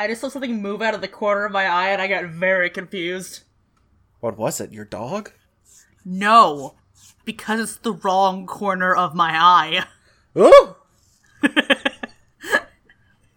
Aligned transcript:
I 0.00 0.06
just 0.06 0.22
saw 0.22 0.30
something 0.30 0.62
move 0.62 0.80
out 0.80 0.94
of 0.94 1.02
the 1.02 1.08
corner 1.08 1.44
of 1.44 1.52
my 1.52 1.66
eye 1.66 1.90
and 1.90 2.00
I 2.00 2.08
got 2.08 2.24
very 2.24 2.70
confused. 2.70 3.42
What 4.20 4.38
was 4.38 4.58
it? 4.58 4.72
Your 4.72 4.86
dog? 4.86 5.30
No, 6.06 6.76
because 7.26 7.60
it's 7.60 7.76
the 7.76 7.92
wrong 7.92 8.46
corner 8.46 8.96
of 8.96 9.14
my 9.14 9.32
eye. 9.34 9.84
Oh! 10.34 10.78
Get 11.42 11.52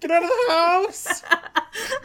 out 0.10 0.24
of 0.24 0.30
the 0.30 0.46
house! 0.50 1.24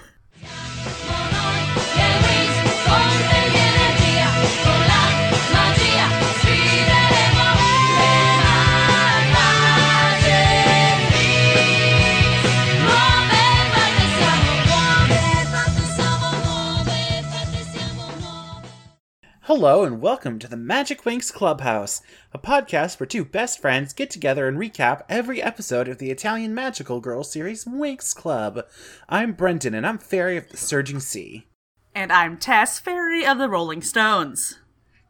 Hello 19.48 19.82
and 19.82 20.02
welcome 20.02 20.38
to 20.40 20.46
the 20.46 20.58
Magic 20.58 21.04
Winx 21.04 21.32
Clubhouse, 21.32 22.02
a 22.34 22.38
podcast 22.38 23.00
where 23.00 23.07
two 23.07 23.25
best 23.25 23.62
friends 23.62 23.94
get 23.94 24.11
together 24.11 24.46
and 24.46 24.58
recap 24.58 25.04
every 25.08 25.43
episode 25.43 25.88
of 25.88 25.96
the 25.96 26.11
Italian 26.11 26.54
Magical 26.54 27.00
Girl 27.00 27.24
series 27.24 27.64
Winx 27.64 28.14
Club. 28.14 28.66
I'm 29.08 29.32
Brendan 29.32 29.72
and 29.72 29.86
I'm 29.86 29.96
Fairy 29.96 30.36
of 30.36 30.50
the 30.50 30.58
Surging 30.58 31.00
Sea. 31.00 31.46
And 31.94 32.12
I'm 32.12 32.36
Tess, 32.36 32.78
Fairy 32.78 33.24
of 33.24 33.38
the 33.38 33.48
Rolling 33.48 33.80
Stones. 33.80 34.58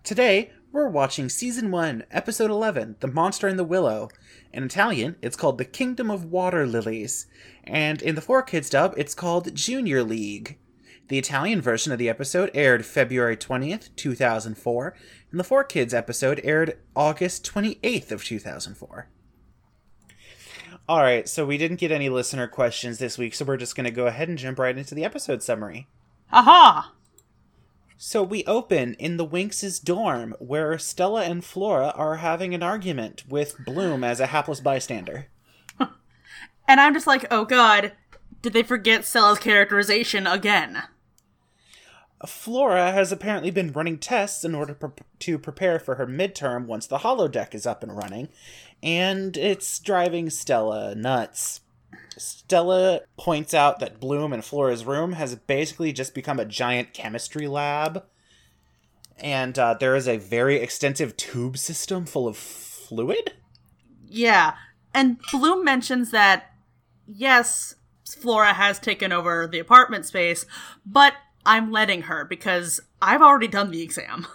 Today, 0.04 0.52
we're 0.70 0.88
watching 0.88 1.28
Season 1.28 1.72
1, 1.72 2.04
Episode 2.12 2.52
11, 2.52 2.98
The 3.00 3.08
Monster 3.08 3.48
in 3.48 3.56
the 3.56 3.64
Willow. 3.64 4.08
In 4.52 4.62
Italian, 4.62 5.16
it's 5.20 5.36
called 5.36 5.58
The 5.58 5.64
Kingdom 5.64 6.12
of 6.12 6.26
Water 6.26 6.64
Lilies, 6.64 7.26
and 7.64 8.00
in 8.00 8.14
the 8.14 8.20
4Kids 8.20 8.70
dub, 8.70 8.94
it's 8.96 9.16
called 9.16 9.52
Junior 9.56 10.04
League. 10.04 10.60
The 11.08 11.18
Italian 11.18 11.62
version 11.62 11.90
of 11.90 11.98
the 11.98 12.10
episode 12.10 12.50
aired 12.52 12.84
February 12.84 13.36
20th, 13.36 13.88
2004, 13.96 14.94
and 15.30 15.40
the 15.40 15.44
4Kids 15.44 15.94
episode 15.94 16.38
aired 16.44 16.78
August 16.94 17.50
28th 17.50 18.12
of 18.12 18.24
2004. 18.24 19.08
All 20.86 21.00
right, 21.00 21.26
so 21.26 21.46
we 21.46 21.56
didn't 21.56 21.80
get 21.80 21.90
any 21.90 22.10
listener 22.10 22.46
questions 22.46 22.98
this 22.98 23.16
week, 23.16 23.34
so 23.34 23.46
we're 23.46 23.56
just 23.56 23.74
going 23.74 23.84
to 23.86 23.90
go 23.90 24.06
ahead 24.06 24.28
and 24.28 24.36
jump 24.36 24.58
right 24.58 24.76
into 24.76 24.94
the 24.94 25.04
episode 25.04 25.42
summary. 25.42 25.86
Aha! 26.30 26.92
So 27.96 28.22
we 28.22 28.44
open 28.44 28.92
in 28.94 29.16
the 29.16 29.26
Winx' 29.26 29.82
dorm, 29.82 30.34
where 30.38 30.78
Stella 30.78 31.22
and 31.24 31.42
Flora 31.42 31.88
are 31.96 32.16
having 32.16 32.54
an 32.54 32.62
argument 32.62 33.24
with 33.28 33.64
Bloom 33.64 34.04
as 34.04 34.20
a 34.20 34.26
hapless 34.26 34.60
bystander. 34.60 35.28
And 36.70 36.82
I'm 36.82 36.92
just 36.92 37.06
like, 37.06 37.24
oh 37.30 37.46
god, 37.46 37.92
did 38.42 38.52
they 38.52 38.62
forget 38.62 39.06
Stella's 39.06 39.38
characterization 39.38 40.26
again? 40.26 40.82
Flora 42.26 42.90
has 42.90 43.12
apparently 43.12 43.50
been 43.50 43.72
running 43.72 43.98
tests 43.98 44.44
in 44.44 44.54
order 44.54 44.74
pre- 44.74 44.90
to 45.20 45.38
prepare 45.38 45.78
for 45.78 45.94
her 45.94 46.06
midterm 46.06 46.66
once 46.66 46.86
the 46.86 46.98
holodeck 46.98 47.54
is 47.54 47.66
up 47.66 47.82
and 47.82 47.96
running, 47.96 48.28
and 48.82 49.36
it's 49.36 49.78
driving 49.78 50.28
Stella 50.28 50.94
nuts. 50.94 51.60
Stella 52.16 53.02
points 53.16 53.54
out 53.54 53.78
that 53.78 54.00
Bloom 54.00 54.32
and 54.32 54.44
Flora's 54.44 54.84
room 54.84 55.12
has 55.12 55.36
basically 55.36 55.92
just 55.92 56.14
become 56.14 56.40
a 56.40 56.44
giant 56.44 56.92
chemistry 56.92 57.46
lab, 57.46 58.04
and 59.16 59.56
uh, 59.58 59.74
there 59.74 59.94
is 59.94 60.08
a 60.08 60.16
very 60.16 60.56
extensive 60.56 61.16
tube 61.16 61.56
system 61.56 62.04
full 62.04 62.26
of 62.26 62.36
fluid. 62.36 63.34
Yeah, 64.08 64.54
and 64.92 65.20
Bloom 65.30 65.64
mentions 65.64 66.10
that, 66.10 66.52
yes, 67.06 67.76
Flora 68.04 68.54
has 68.54 68.80
taken 68.80 69.12
over 69.12 69.46
the 69.46 69.58
apartment 69.60 70.06
space, 70.06 70.46
but 70.84 71.14
I'm 71.48 71.72
letting 71.72 72.02
her 72.02 72.26
because 72.26 72.78
I've 73.00 73.22
already 73.22 73.48
done 73.48 73.70
the 73.70 73.80
exam. 73.80 74.26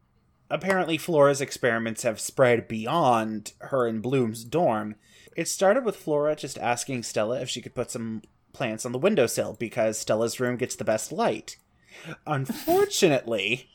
Apparently, 0.50 0.96
Flora's 0.96 1.42
experiments 1.42 2.02
have 2.02 2.18
spread 2.18 2.66
beyond 2.66 3.52
her 3.58 3.86
and 3.86 4.02
Bloom's 4.02 4.42
dorm. 4.42 4.94
It 5.36 5.48
started 5.48 5.84
with 5.84 5.96
Flora 5.96 6.34
just 6.34 6.58
asking 6.58 7.02
Stella 7.02 7.42
if 7.42 7.50
she 7.50 7.60
could 7.60 7.74
put 7.74 7.90
some 7.90 8.22
plants 8.54 8.86
on 8.86 8.92
the 8.92 8.98
windowsill 8.98 9.54
because 9.58 9.98
Stella's 9.98 10.40
room 10.40 10.56
gets 10.56 10.74
the 10.74 10.84
best 10.84 11.12
light. 11.12 11.58
Unfortunately, 12.26 13.68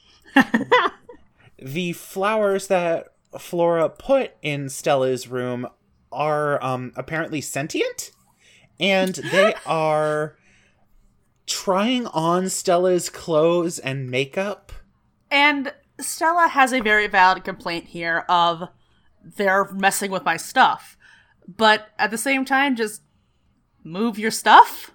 the 1.60 1.94
flowers 1.94 2.66
that 2.66 3.10
Flora 3.38 3.90
put 3.90 4.32
in 4.42 4.70
Stella's 4.70 5.28
room 5.28 5.68
are 6.12 6.64
um, 6.64 6.94
apparently 6.96 7.42
sentient, 7.42 8.10
and 8.80 9.14
they 9.16 9.54
are 9.68 10.36
trying 11.48 12.06
on 12.08 12.50
Stella's 12.50 13.10
clothes 13.10 13.80
and 13.80 14.12
makeup. 14.12 14.72
And 15.32 15.74
Stella 16.00 16.50
has 16.50 16.72
a 16.74 16.82
very 16.82 17.08
valid 17.08 17.44
complaint 17.44 17.86
here 17.86 18.26
of 18.30 18.70
they're 19.24 19.72
messing 19.72 20.12
with 20.12 20.24
my 20.24 20.38
stuff. 20.38 20.98
But 21.48 21.88
at 21.98 22.12
the 22.12 22.18
same 22.18 22.46
time, 22.46 22.76
just 22.76 23.02
move 23.84 24.20
your 24.20 24.32
stuff? 24.32 24.92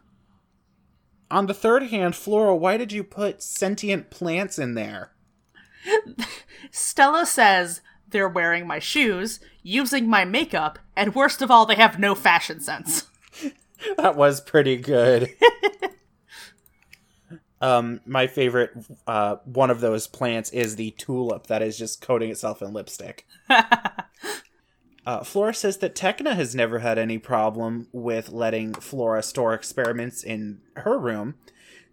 On 1.30 1.46
the 1.46 1.54
third 1.54 1.84
hand, 1.84 2.14
Flora, 2.14 2.54
why 2.54 2.76
did 2.76 2.92
you 2.92 3.02
put 3.02 3.42
sentient 3.42 4.10
plants 4.10 4.58
in 4.58 4.74
there? 4.74 5.12
Stella 6.70 7.24
says 7.24 7.80
they're 8.06 8.28
wearing 8.28 8.66
my 8.66 8.78
shoes, 8.78 9.40
using 9.62 10.08
my 10.08 10.26
makeup, 10.26 10.78
and 10.94 11.14
worst 11.14 11.40
of 11.40 11.50
all, 11.50 11.64
they 11.64 11.74
have 11.74 11.98
no 11.98 12.14
fashion 12.14 12.60
sense. 12.60 13.06
that 13.96 14.14
was 14.14 14.42
pretty 14.42 14.76
good. 14.76 15.30
um, 17.62 18.00
my 18.04 18.26
favorite 18.26 18.72
uh, 19.06 19.36
one 19.44 19.70
of 19.70 19.80
those 19.80 20.06
plants 20.06 20.50
is 20.50 20.76
the 20.76 20.90
tulip 20.92 21.46
that 21.46 21.62
is 21.62 21.78
just 21.78 22.02
coating 22.02 22.30
itself 22.30 22.60
in 22.60 22.72
lipstick. 22.72 23.26
uh, 25.06 25.22
Flora 25.24 25.54
says 25.54 25.78
that 25.78 25.94
Tecna 25.94 26.34
has 26.34 26.54
never 26.54 26.80
had 26.80 26.98
any 26.98 27.18
problem 27.18 27.86
with 27.92 28.30
letting 28.30 28.74
Flora 28.74 29.22
store 29.22 29.54
experiments 29.54 30.24
in 30.24 30.60
her 30.76 30.98
room, 30.98 31.36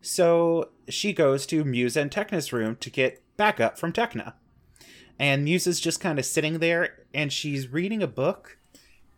so 0.02 0.70
she 0.90 1.14
goes 1.14 1.46
to 1.46 1.64
Musa 1.64 2.02
and 2.02 2.12
Tecna's 2.12 2.52
room 2.52 2.76
to 2.78 2.90
get 2.90 3.22
backup 3.38 3.78
from 3.78 3.94
Tecna. 3.94 4.34
And 5.20 5.44
Musa 5.44 5.70
is 5.70 5.80
just 5.80 6.00
kind 6.00 6.18
of 6.18 6.26
sitting 6.26 6.60
there 6.60 7.04
and 7.14 7.32
she's 7.32 7.68
reading 7.68 8.02
a 8.02 8.08
book, 8.08 8.58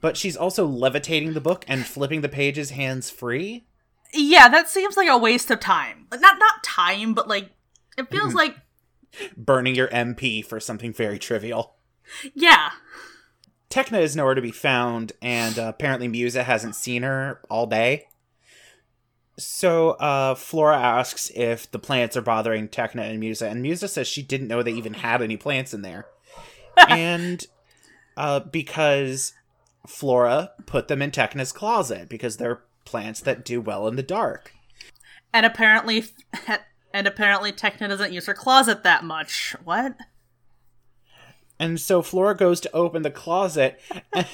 but 0.01 0.17
she's 0.17 0.35
also 0.35 0.65
levitating 0.65 1.33
the 1.33 1.41
book 1.41 1.63
and 1.67 1.85
flipping 1.85 2.21
the 2.21 2.29
pages 2.29 2.71
hands 2.71 3.09
free. 3.09 3.65
Yeah, 4.13 4.49
that 4.49 4.69
seems 4.69 4.97
like 4.97 5.07
a 5.07 5.17
waste 5.17 5.51
of 5.51 5.59
time. 5.59 6.07
Not 6.11 6.39
not 6.39 6.63
time, 6.63 7.13
but 7.13 7.27
like 7.27 7.49
it 7.97 8.09
feels 8.09 8.33
like 8.33 8.55
burning 9.37 9.75
your 9.75 9.87
MP 9.89 10.45
for 10.45 10.59
something 10.59 10.93
very 10.93 11.19
trivial. 11.19 11.75
yeah. 12.33 12.71
Tecna 13.69 14.01
is 14.01 14.15
nowhere 14.15 14.35
to 14.35 14.41
be 14.41 14.51
found, 14.51 15.13
and 15.21 15.57
uh, 15.57 15.67
apparently 15.69 16.09
Musa 16.09 16.43
hasn't 16.43 16.75
seen 16.75 17.03
her 17.03 17.39
all 17.49 17.67
day. 17.67 18.07
So 19.37 19.91
uh, 19.91 20.35
Flora 20.35 20.77
asks 20.77 21.31
if 21.33 21.71
the 21.71 21.79
plants 21.79 22.17
are 22.17 22.21
bothering 22.21 22.67
Tecna 22.67 23.09
and 23.09 23.19
Musa, 23.19 23.47
and 23.47 23.61
Musa 23.61 23.87
says 23.87 24.07
she 24.07 24.21
didn't 24.21 24.49
know 24.49 24.61
they 24.61 24.73
even 24.73 24.95
had 24.95 25.21
any 25.21 25.37
plants 25.37 25.73
in 25.73 25.83
there. 25.83 26.07
and 26.89 27.47
uh, 28.17 28.41
because 28.41 29.33
Flora 29.87 30.51
put 30.65 30.89
them 30.89 31.01
in 31.01 31.11
Tecna's 31.11 31.53
closet, 31.53 32.09
because 32.09 32.37
they're 32.37 32.61
plants 32.85 33.21
that 33.21 33.45
do 33.45 33.61
well 33.61 33.87
in 33.87 33.95
the 33.95 34.03
dark. 34.03 34.53
And 35.33 35.45
apparently 35.45 36.05
and 36.93 37.07
apparently 37.07 37.51
Tecna 37.51 37.87
doesn't 37.87 38.13
use 38.13 38.25
her 38.25 38.33
closet 38.33 38.83
that 38.83 39.03
much. 39.03 39.55
What? 39.63 39.95
And 41.59 41.79
so 41.79 42.01
Flora 42.01 42.35
goes 42.35 42.59
to 42.61 42.71
open 42.75 43.03
the 43.03 43.11
closet, 43.11 43.79
and, 44.13 44.27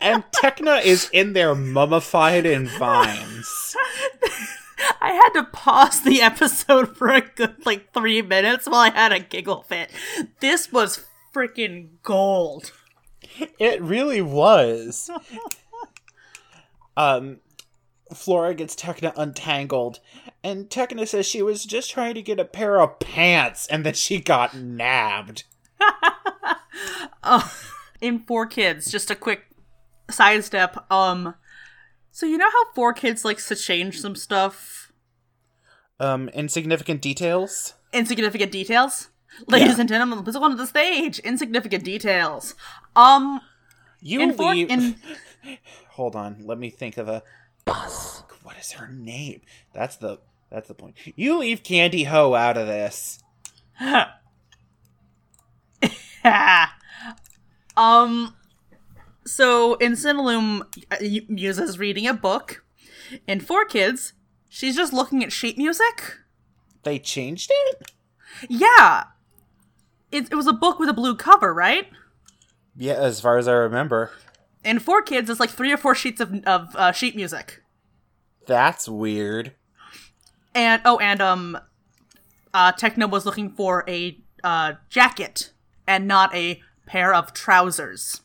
and 0.00 0.24
Tecna 0.32 0.84
is 0.84 1.08
in 1.12 1.32
there 1.32 1.54
mummified 1.54 2.44
in 2.44 2.66
vines. 2.66 3.76
I 5.00 5.12
had 5.12 5.30
to 5.40 5.44
pause 5.44 6.02
the 6.02 6.20
episode 6.20 6.96
for 6.96 7.08
a 7.08 7.20
good 7.20 7.64
like 7.64 7.92
three 7.92 8.20
minutes 8.20 8.66
while 8.66 8.80
I 8.80 8.90
had 8.90 9.12
a 9.12 9.20
giggle 9.20 9.62
fit. 9.62 9.90
This 10.40 10.72
was 10.72 11.04
freaking 11.32 11.90
gold. 12.02 12.72
It 13.58 13.80
really 13.80 14.20
was. 14.20 15.08
um, 16.96 17.38
Flora 18.14 18.54
gets 18.54 18.74
Tecna 18.76 19.12
untangled, 19.16 20.00
and 20.44 20.68
Tecna 20.70 21.06
says 21.08 21.26
she 21.26 21.42
was 21.42 21.64
just 21.64 21.90
trying 21.90 22.14
to 22.14 22.22
get 22.22 22.38
a 22.40 22.44
pair 22.44 22.80
of 22.80 22.98
pants, 23.00 23.66
and 23.66 23.84
then 23.84 23.94
she 23.94 24.20
got 24.20 24.54
nabbed. 24.54 25.44
Oh, 27.28 27.52
in 28.00 28.20
four 28.20 28.46
kids, 28.46 28.90
just 28.90 29.10
a 29.10 29.16
quick 29.16 29.42
sidestep. 30.10 30.90
Um, 30.92 31.34
so 32.12 32.26
you 32.26 32.38
know 32.38 32.50
how 32.50 32.72
four 32.74 32.92
kids 32.92 33.24
likes 33.24 33.48
to 33.48 33.56
change 33.56 33.98
some 34.00 34.14
stuff, 34.14 34.92
Um, 35.98 36.28
insignificant 36.28 37.00
details. 37.02 37.74
insignificant 37.92 38.52
details. 38.52 39.08
Ladies 39.48 39.74
Yeah. 39.74 39.80
and 39.80 39.88
gentlemen, 39.88 40.22
please 40.22 40.34
welcome 40.34 40.52
to 40.56 40.62
the 40.62 40.66
stage. 40.68 41.18
Insignificant 41.20 41.82
details. 41.84 42.54
Um, 42.94 43.40
You 44.00 44.20
in 44.20 44.34
four 44.34 44.54
leave. 44.54 44.70
in 44.70 44.96
Hold 45.92 46.14
on, 46.14 46.42
let 46.44 46.58
me 46.58 46.70
think 46.70 46.96
of 46.98 47.08
a 47.08 47.22
Buzz. 47.66 48.22
What 48.42 48.56
is 48.56 48.72
her 48.72 48.88
name? 48.88 49.42
That's 49.74 49.96
the 49.96 50.20
that's 50.50 50.68
the 50.68 50.74
point. 50.74 50.96
You 51.16 51.38
leave 51.38 51.62
Candy 51.62 52.04
Ho 52.04 52.34
out 52.34 52.56
of 52.56 52.66
this. 52.66 53.18
um 57.76 58.34
so 59.26 59.74
in 59.74 59.92
Cinelume, 59.92 60.62
Musa's 61.28 61.78
reading 61.78 62.06
a 62.06 62.14
book. 62.14 62.64
In 63.26 63.40
Four 63.40 63.64
Kids, 63.64 64.14
she's 64.48 64.76
just 64.76 64.92
looking 64.92 65.22
at 65.22 65.32
sheet 65.32 65.58
music. 65.58 66.18
They 66.84 66.98
changed 66.98 67.50
it? 67.52 67.92
Yeah. 68.48 69.04
It, 70.12 70.30
it 70.30 70.36
was 70.36 70.46
a 70.46 70.52
book 70.52 70.78
with 70.78 70.88
a 70.88 70.94
blue 70.94 71.16
cover, 71.16 71.52
right? 71.52 71.88
Yeah, 72.76 72.94
as 72.94 73.20
far 73.20 73.38
as 73.38 73.48
I 73.48 73.52
remember. 73.52 74.12
In 74.66 74.80
Four 74.80 75.00
Kids, 75.00 75.30
it's 75.30 75.38
like 75.38 75.50
three 75.50 75.72
or 75.72 75.76
four 75.76 75.94
sheets 75.94 76.20
of, 76.20 76.34
of 76.44 76.74
uh, 76.74 76.90
sheet 76.90 77.14
music. 77.14 77.62
That's 78.48 78.88
weird. 78.88 79.52
And, 80.56 80.82
oh, 80.84 80.98
and, 80.98 81.22
um, 81.22 81.58
uh, 82.52 82.72
Tecna 82.72 83.08
was 83.08 83.24
looking 83.24 83.50
for 83.50 83.84
a, 83.86 84.18
uh, 84.42 84.72
jacket 84.90 85.52
and 85.86 86.08
not 86.08 86.34
a 86.34 86.60
pair 86.84 87.14
of 87.14 87.32
trousers. 87.32 88.22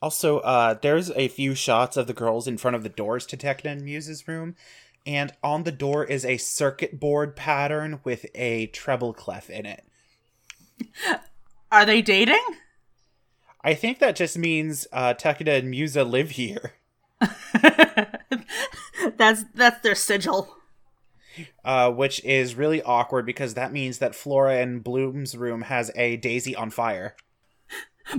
Also, 0.00 0.38
uh, 0.38 0.74
there's 0.80 1.10
a 1.10 1.26
few 1.26 1.56
shots 1.56 1.96
of 1.96 2.06
the 2.06 2.12
girls 2.12 2.46
in 2.46 2.56
front 2.56 2.76
of 2.76 2.84
the 2.84 2.88
doors 2.88 3.26
to 3.26 3.36
Tecna 3.36 3.72
and 3.72 3.82
Musa's 3.82 4.28
room, 4.28 4.54
and 5.04 5.32
on 5.42 5.64
the 5.64 5.72
door 5.72 6.04
is 6.04 6.24
a 6.24 6.36
circuit 6.36 7.00
board 7.00 7.34
pattern 7.34 8.00
with 8.04 8.26
a 8.34 8.66
treble 8.68 9.12
clef 9.12 9.50
in 9.50 9.66
it. 9.66 9.84
Are 11.72 11.84
they 11.84 12.00
dating? 12.00 12.44
I 13.62 13.74
think 13.74 13.98
that 13.98 14.16
just 14.16 14.38
means 14.38 14.86
uh, 14.92 15.14
Tecna 15.14 15.58
and 15.58 15.70
Musa 15.70 16.04
live 16.04 16.30
here. 16.30 16.72
that's 19.16 19.44
that's 19.54 19.80
their 19.82 19.94
sigil. 19.94 20.56
Uh, 21.64 21.90
which 21.90 22.22
is 22.24 22.54
really 22.54 22.82
awkward 22.82 23.24
because 23.24 23.54
that 23.54 23.72
means 23.72 23.98
that 23.98 24.14
Flora 24.14 24.58
and 24.58 24.82
Bloom's 24.82 25.36
room 25.36 25.62
has 25.62 25.90
a 25.94 26.16
daisy 26.16 26.56
on 26.56 26.70
fire. 26.70 27.14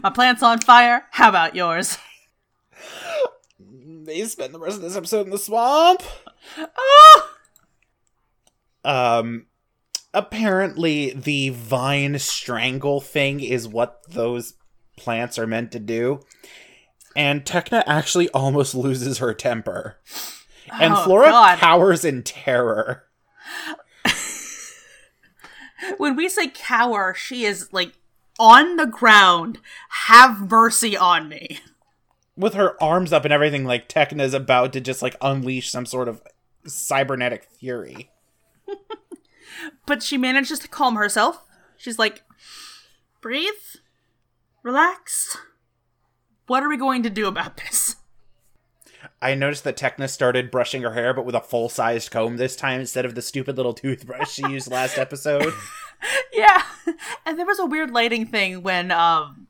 My 0.02 0.10
plant's 0.10 0.42
on 0.42 0.60
fire. 0.60 1.06
How 1.12 1.30
about 1.30 1.56
yours? 1.56 1.98
They 4.04 4.26
spend 4.26 4.52
the 4.52 4.60
rest 4.60 4.78
of 4.78 4.82
this 4.82 4.96
episode 4.96 5.28
in 5.28 5.30
the 5.30 5.38
swamp. 5.38 6.02
Oh! 6.58 7.30
Um, 8.84 9.46
apparently 10.12 11.12
the 11.12 11.50
vine 11.50 12.18
strangle 12.18 13.00
thing 13.00 13.42
is 13.42 13.68
what 13.68 14.02
those 14.10 14.56
plants 14.98 15.38
are 15.40 15.48
meant 15.48 15.72
to 15.74 15.80
do. 15.80 16.22
And 17.16 17.44
Tecna 17.46 17.84
actually 17.88 18.30
almost 18.30 18.74
loses 18.76 19.18
her 19.18 19.34
temper. 19.34 19.98
And 20.80 20.94
Oh, 20.94 21.04
Flora 21.04 21.28
God. 21.30 21.58
cowers 21.60 22.06
in 22.06 22.24
terror. 22.24 23.04
When 25.98 26.16
we 26.16 26.30
say 26.30 26.48
cower, 26.48 27.14
she 27.16 27.44
is 27.44 27.74
like 27.74 27.94
on 28.40 28.76
the 28.78 28.86
ground. 28.86 29.60
Have 29.90 30.50
mercy 30.50 30.96
on 30.96 31.28
me. 31.28 31.60
With 32.38 32.54
her 32.54 32.82
arms 32.82 33.12
up 33.12 33.26
and 33.26 33.34
everything, 33.34 33.66
like 33.66 33.90
Tecna's 33.90 34.34
about 34.36 34.74
to 34.74 34.82
just 34.82 35.02
like 35.02 35.16
unleash 35.22 35.70
some 35.72 35.86
sort 35.88 36.08
of 36.08 36.22
cybernetic 36.66 37.44
fury. 37.46 38.12
But 39.86 40.02
she 40.02 40.18
manages 40.18 40.58
to 40.60 40.68
calm 40.68 40.96
herself. 40.96 41.44
She's 41.78 42.00
like, 42.00 42.24
breathe, 43.22 43.52
relax. 44.64 45.38
What 46.48 46.64
are 46.64 46.70
we 46.70 46.78
going 46.78 47.04
to 47.04 47.10
do 47.10 47.28
about 47.28 47.58
this? 47.58 47.96
I 49.22 49.36
noticed 49.36 49.64
that 49.64 49.78
Tecna 49.78 50.10
started 50.10 50.52
brushing 50.52 50.82
her 50.82 50.94
hair, 50.94 51.14
but 51.14 51.26
with 51.26 51.36
a 51.36 51.42
full 51.42 51.70
sized 51.70 52.12
comb 52.12 52.38
this 52.38 52.56
time 52.56 52.80
instead 52.82 53.06
of 53.06 53.16
the 53.16 53.22
stupid 53.22 53.58
little 53.58 53.74
toothbrush 53.74 54.32
she 54.32 54.48
used 54.50 54.72
last 54.72 54.98
episode. 54.98 55.54
Yeah. 56.34 56.64
And 57.28 57.38
there 57.38 57.46
was 57.46 57.60
a 57.60 57.66
weird 57.66 57.92
lighting 57.92 58.26
thing 58.26 58.64
when 58.64 58.90
um 58.90 59.48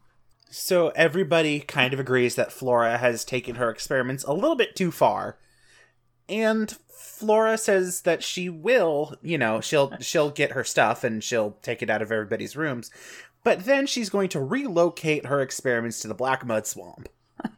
So 0.50 0.90
everybody 0.90 1.62
kind 1.62 1.94
of 1.94 2.00
agrees 2.00 2.36
that 2.36 2.52
Flora 2.52 2.98
has 2.98 3.24
taken 3.24 3.56
her 3.56 3.70
experiments 3.70 4.26
a 4.26 4.34
little 4.34 4.58
bit 4.58 4.76
too 4.76 4.92
far. 4.92 5.38
And 6.28 6.76
Flora 6.90 7.58
says 7.58 8.02
that 8.02 8.22
she 8.22 8.50
will, 8.50 9.16
you 9.22 9.38
know, 9.38 9.62
she'll 9.62 9.96
she'll 10.02 10.30
get 10.30 10.52
her 10.52 10.66
stuff 10.66 11.06
and 11.06 11.24
she'll 11.24 11.52
take 11.62 11.82
it 11.82 11.90
out 11.90 12.02
of 12.02 12.12
everybody's 12.12 12.58
rooms. 12.58 12.92
But 13.44 13.66
then 13.66 13.88
she's 13.88 14.10
going 14.10 14.30
to 14.30 14.40
relocate 14.40 15.26
her 15.26 15.42
experiments 15.42 16.00
to 16.02 16.08
the 16.08 16.14
Black 16.14 16.46
Mud 16.46 16.68
Swamp. 16.68 17.10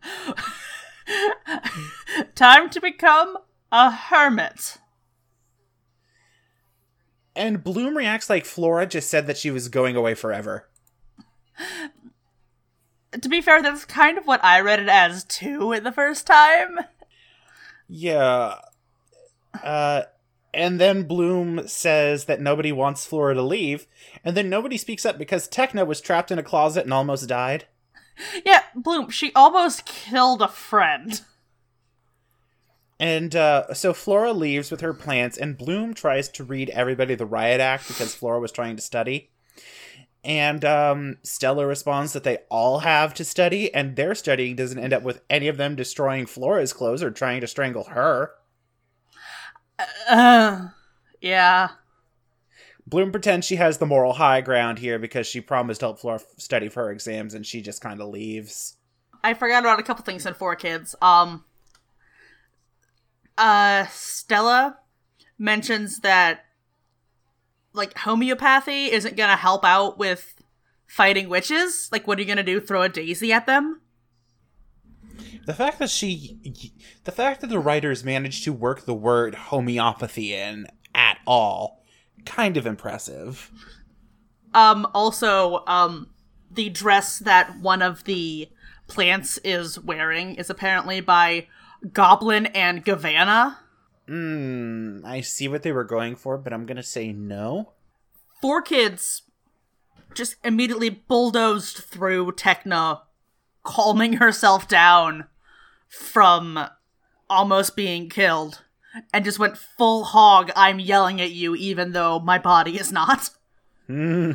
time 2.35 2.69
to 2.69 2.79
become 2.79 3.37
a 3.71 3.91
hermit. 3.91 4.77
And 7.35 7.63
Bloom 7.63 7.97
reacts 7.97 8.29
like 8.29 8.45
Flora 8.45 8.85
just 8.85 9.09
said 9.09 9.27
that 9.27 9.37
she 9.37 9.51
was 9.51 9.67
going 9.67 9.95
away 9.95 10.13
forever. 10.13 10.69
To 13.19 13.29
be 13.29 13.41
fair, 13.41 13.61
that's 13.61 13.85
kind 13.85 14.17
of 14.17 14.25
what 14.25 14.43
I 14.43 14.59
read 14.61 14.79
it 14.79 14.89
as 14.89 15.23
too 15.23 15.79
the 15.83 15.91
first 15.91 16.25
time. 16.27 16.79
Yeah. 17.87 18.55
Uh 19.63 20.03
and 20.53 20.79
then 20.79 21.03
Bloom 21.03 21.67
says 21.67 22.25
that 22.25 22.41
nobody 22.41 22.71
wants 22.71 23.05
Flora 23.05 23.33
to 23.33 23.41
leave, 23.41 23.87
and 24.23 24.37
then 24.37 24.49
nobody 24.49 24.77
speaks 24.77 25.05
up 25.05 25.17
because 25.17 25.47
Tecna 25.47 25.85
was 25.85 26.01
trapped 26.01 26.31
in 26.31 26.39
a 26.39 26.43
closet 26.43 26.83
and 26.83 26.93
almost 26.93 27.27
died. 27.27 27.65
Yeah, 28.45 28.61
Bloom, 28.75 29.09
she 29.09 29.31
almost 29.33 29.85
killed 29.85 30.41
a 30.41 30.47
friend. 30.47 31.21
And 32.99 33.35
uh, 33.35 33.73
so 33.73 33.93
Flora 33.93 34.33
leaves 34.33 34.69
with 34.69 34.81
her 34.81 34.93
plants, 34.93 35.37
and 35.37 35.57
Bloom 35.57 35.93
tries 35.93 36.29
to 36.29 36.43
read 36.43 36.69
everybody 36.69 37.15
the 37.15 37.25
riot 37.25 37.59
act 37.59 37.87
because 37.87 38.13
Flora 38.13 38.39
was 38.39 38.51
trying 38.51 38.75
to 38.75 38.81
study. 38.81 39.31
And 40.23 40.63
um, 40.63 41.17
Stella 41.23 41.65
responds 41.65 42.13
that 42.13 42.23
they 42.23 42.37
all 42.49 42.79
have 42.79 43.13
to 43.15 43.25
study, 43.25 43.73
and 43.73 43.95
their 43.95 44.15
studying 44.15 44.55
doesn't 44.55 44.79
end 44.79 44.93
up 44.93 45.03
with 45.03 45.21
any 45.29 45.47
of 45.47 45.57
them 45.57 45.75
destroying 45.75 46.27
Flora's 46.27 46.71
clothes 46.71 47.03
or 47.03 47.11
trying 47.11 47.41
to 47.41 47.47
strangle 47.47 47.85
her. 47.85 48.31
Uh, 50.09 50.67
yeah. 51.21 51.69
Bloom 52.85 53.11
pretends 53.11 53.47
she 53.47 53.55
has 53.55 53.77
the 53.77 53.85
moral 53.85 54.13
high 54.13 54.41
ground 54.41 54.79
here 54.79 54.99
because 54.99 55.25
she 55.25 55.41
promised 55.41 55.79
to 55.79 55.87
help 55.87 55.99
Flora 55.99 56.19
study 56.37 56.69
for 56.69 56.83
her 56.83 56.91
exams, 56.91 57.33
and 57.33 57.45
she 57.45 57.61
just 57.61 57.81
kind 57.81 58.01
of 58.01 58.09
leaves. 58.09 58.77
I 59.23 59.33
forgot 59.33 59.63
about 59.63 59.79
a 59.79 59.83
couple 59.83 60.03
things 60.03 60.25
in 60.25 60.33
Four 60.33 60.55
Kids. 60.55 60.95
Um, 61.01 61.45
uh, 63.37 63.85
Stella 63.87 64.79
mentions 65.37 65.99
that 65.99 66.45
like 67.71 67.97
homeopathy 67.97 68.91
isn't 68.91 69.15
gonna 69.15 69.37
help 69.37 69.65
out 69.65 69.97
with 69.97 70.35
fighting 70.85 71.29
witches. 71.29 71.89
Like, 71.91 72.05
what 72.05 72.17
are 72.17 72.21
you 72.21 72.27
gonna 72.27 72.43
do? 72.43 72.59
Throw 72.59 72.83
a 72.83 72.89
daisy 72.89 73.31
at 73.31 73.45
them? 73.45 73.81
The 75.45 75.53
fact 75.53 75.79
that 75.79 75.89
she, 75.89 76.71
the 77.03 77.11
fact 77.11 77.41
that 77.41 77.47
the 77.47 77.59
writers 77.59 78.03
managed 78.03 78.43
to 78.45 78.53
work 78.53 78.85
the 78.85 78.93
word 78.93 79.35
homeopathy 79.35 80.33
in 80.33 80.67
at 80.95 81.17
all, 81.27 81.83
kind 82.25 82.55
of 82.55 82.65
impressive. 82.65 83.51
Um, 84.53 84.87
also, 84.93 85.63
um, 85.67 86.09
the 86.49 86.69
dress 86.69 87.19
that 87.19 87.59
one 87.59 87.81
of 87.81 88.03
the 88.05 88.49
plants 88.87 89.37
is 89.39 89.79
wearing 89.79 90.35
is 90.35 90.49
apparently 90.49 91.01
by 91.01 91.47
Goblin 91.91 92.45
and 92.47 92.85
Gavanna. 92.85 93.57
Hmm, 94.07 94.99
I 95.05 95.21
see 95.21 95.47
what 95.47 95.63
they 95.63 95.71
were 95.71 95.83
going 95.83 96.15
for, 96.15 96.37
but 96.37 96.53
I'm 96.53 96.65
gonna 96.65 96.83
say 96.83 97.11
no. 97.11 97.73
Four 98.41 98.61
kids 98.61 99.23
just 100.13 100.35
immediately 100.43 100.89
bulldozed 100.89 101.77
through 101.77 102.33
Tecna, 102.33 103.01
calming 103.63 104.13
herself 104.13 104.67
down 104.67 105.25
from 105.93 106.67
almost 107.29 107.75
being 107.75 108.09
killed, 108.09 108.63
and 109.13 109.25
just 109.25 109.39
went 109.39 109.57
full 109.57 110.05
hog. 110.05 110.51
I'm 110.55 110.79
yelling 110.79 111.21
at 111.21 111.31
you, 111.31 111.55
even 111.55 111.91
though 111.93 112.19
my 112.19 112.37
body 112.37 112.79
is 112.79 112.91
not. 112.91 113.29
Hmm. 113.87 114.31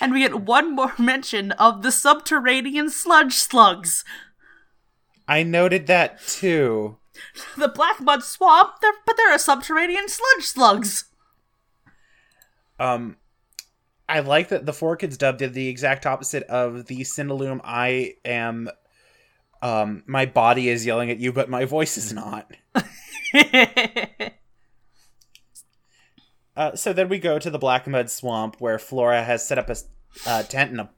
And 0.00 0.12
we 0.12 0.20
get 0.20 0.42
one 0.42 0.74
more 0.74 0.92
mention 0.98 1.52
of 1.52 1.82
the 1.82 1.92
subterranean 1.92 2.90
sludge 2.90 3.34
slugs. 3.34 4.04
I 5.28 5.42
noted 5.42 5.86
that 5.86 6.20
too. 6.26 6.98
The 7.56 7.68
black 7.68 8.00
mud 8.00 8.22
swamp, 8.22 8.80
they're, 8.80 8.92
but 9.04 9.16
they're 9.16 9.34
a 9.34 9.38
subterranean 9.38 10.08
sludge 10.08 10.44
slugs. 10.44 11.06
Um, 12.78 13.16
I 14.08 14.20
like 14.20 14.48
that 14.48 14.66
the 14.66 14.72
Four 14.72 14.96
Kids 14.96 15.16
dub 15.16 15.38
did 15.38 15.54
the 15.54 15.68
exact 15.68 16.06
opposite 16.06 16.44
of 16.44 16.86
the 16.86 17.00
Cinelume. 17.00 17.60
I 17.64 18.14
am, 18.24 18.68
um, 19.62 20.02
my 20.06 20.26
body 20.26 20.68
is 20.68 20.86
yelling 20.86 21.10
at 21.10 21.18
you, 21.18 21.32
but 21.32 21.48
my 21.48 21.64
voice 21.64 21.96
is 21.96 22.12
not. 22.12 22.50
Uh, 26.56 26.74
so 26.74 26.92
then 26.92 27.08
we 27.08 27.18
go 27.18 27.38
to 27.38 27.50
the 27.50 27.58
Black 27.58 27.86
Mud 27.86 28.08
Swamp, 28.08 28.56
where 28.58 28.78
Flora 28.78 29.22
has 29.22 29.46
set 29.46 29.58
up 29.58 29.68
a 29.68 29.76
uh, 30.26 30.42
tent 30.42 30.72
in 30.72 30.80
a 30.80 30.90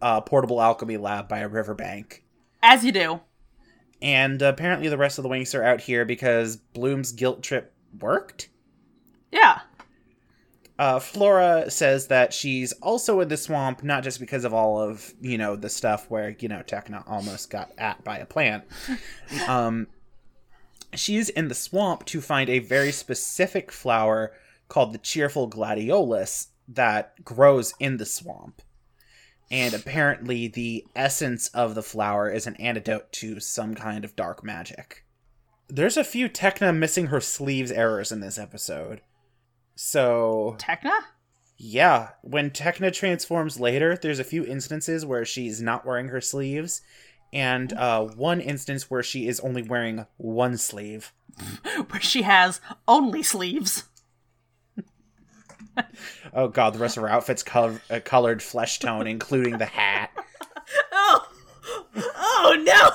uh, 0.00 0.20
portable 0.22 0.62
alchemy 0.62 0.96
lab 0.96 1.28
by 1.28 1.40
a 1.40 1.48
riverbank. 1.48 2.24
As 2.62 2.84
you 2.84 2.92
do. 2.92 3.20
And 4.00 4.40
apparently, 4.40 4.88
the 4.88 4.96
rest 4.96 5.18
of 5.18 5.22
the 5.22 5.28
Winx 5.28 5.58
are 5.58 5.62
out 5.62 5.82
here 5.82 6.04
because 6.04 6.56
Bloom's 6.56 7.12
guilt 7.12 7.42
trip 7.42 7.74
worked. 8.00 8.48
Yeah. 9.30 9.60
Uh, 10.76 10.98
Flora 10.98 11.70
says 11.70 12.08
that 12.08 12.32
she's 12.32 12.72
also 12.74 13.20
in 13.20 13.28
the 13.28 13.36
swamp, 13.36 13.84
not 13.84 14.02
just 14.02 14.18
because 14.18 14.44
of 14.44 14.52
all 14.52 14.80
of, 14.80 15.14
you 15.20 15.38
know, 15.38 15.54
the 15.54 15.68
stuff 15.68 16.10
where, 16.10 16.34
you 16.40 16.48
know, 16.48 16.62
Tecna 16.66 17.04
almost 17.08 17.48
got 17.48 17.70
at 17.78 18.02
by 18.04 18.18
a 18.18 18.26
plant. 18.26 18.64
Um, 19.48 19.88
she's 20.94 21.28
in 21.28 21.48
the 21.48 21.54
swamp 21.54 22.04
to 22.06 22.20
find 22.20 22.48
a 22.48 22.58
very 22.60 22.92
specific 22.92 23.70
flower 23.70 24.32
called 24.68 24.92
the 24.92 24.98
cheerful 24.98 25.48
gladiolus 25.48 26.48
that 26.68 27.24
grows 27.24 27.74
in 27.78 27.96
the 27.96 28.06
swamp. 28.06 28.62
And 29.50 29.74
apparently, 29.74 30.48
the 30.48 30.84
essence 30.96 31.48
of 31.48 31.74
the 31.74 31.82
flower 31.82 32.30
is 32.30 32.46
an 32.46 32.56
antidote 32.56 33.12
to 33.12 33.40
some 33.40 33.74
kind 33.74 34.04
of 34.04 34.16
dark 34.16 34.42
magic. 34.42 35.04
There's 35.68 35.96
a 35.96 36.04
few 36.04 36.28
Tecna 36.28 36.76
missing 36.76 37.06
her 37.06 37.20
sleeves 37.20 37.70
errors 37.70 38.10
in 38.10 38.20
this 38.20 38.38
episode. 38.38 39.00
So, 39.76 40.56
Tecna? 40.58 40.92
yeah, 41.56 42.10
when 42.22 42.50
Tecna 42.50 42.92
transforms 42.92 43.58
later, 43.58 43.96
there's 43.96 44.18
a 44.18 44.24
few 44.24 44.44
instances 44.44 45.04
where 45.04 45.24
she's 45.24 45.60
not 45.60 45.84
wearing 45.84 46.08
her 46.08 46.20
sleeves, 46.20 46.80
and 47.32 47.72
uh, 47.72 48.04
one 48.04 48.40
instance 48.40 48.88
where 48.90 49.02
she 49.02 49.26
is 49.26 49.40
only 49.40 49.62
wearing 49.62 50.06
one 50.16 50.56
sleeve. 50.56 51.12
Where 51.90 52.00
she 52.00 52.22
has 52.22 52.60
only 52.86 53.22
sleeves. 53.22 53.84
Oh 56.32 56.46
god, 56.46 56.72
the 56.74 56.78
rest 56.78 56.96
of 56.96 57.02
her 57.02 57.08
outfit's 57.08 57.42
col- 57.42 57.80
uh, 57.90 57.98
colored 58.04 58.40
flesh 58.42 58.78
tone, 58.78 59.08
including 59.08 59.58
the 59.58 59.66
hat. 59.66 60.10
Oh! 60.92 61.28
Oh 61.96 62.56
no! 62.64 62.90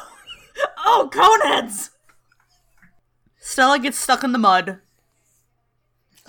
Oh, 0.78 1.10
coneheads! 1.12 1.90
Stella 3.38 3.80
gets 3.80 4.00
stuck 4.00 4.24
in 4.24 4.32
the 4.32 4.38
mud. 4.38 4.80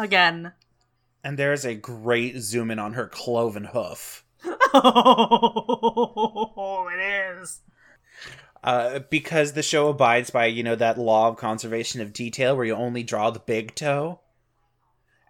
Again. 0.01 0.53
And 1.23 1.39
there's 1.39 1.65
a 1.67 1.75
great 1.75 2.39
zoom 2.39 2.71
in 2.71 2.79
on 2.79 2.95
her 2.95 3.07
cloven 3.07 3.65
hoof. 3.65 4.25
Oh, 5.63 6.89
it 6.93 7.01
is. 7.39 7.61
Uh, 8.65 9.01
because 9.11 9.53
the 9.53 9.63
show 9.63 9.89
abides 9.89 10.31
by, 10.31 10.47
you 10.47 10.63
know, 10.63 10.75
that 10.77 10.99
law 10.99 11.29
of 11.29 11.37
conservation 11.37 12.01
of 12.01 12.13
detail 12.15 12.57
where 12.57 12.65
you 12.67 12.75
only 12.75 13.03
draw 13.03 13.31
the 13.31 13.39
big 13.41 13.75
toe, 13.75 14.21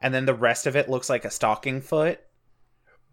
and 0.00 0.14
then 0.14 0.26
the 0.26 0.34
rest 0.34 0.66
of 0.66 0.76
it 0.76 0.88
looks 0.88 1.08
like 1.10 1.24
a 1.24 1.30
stocking 1.30 1.80
foot. 1.80 2.20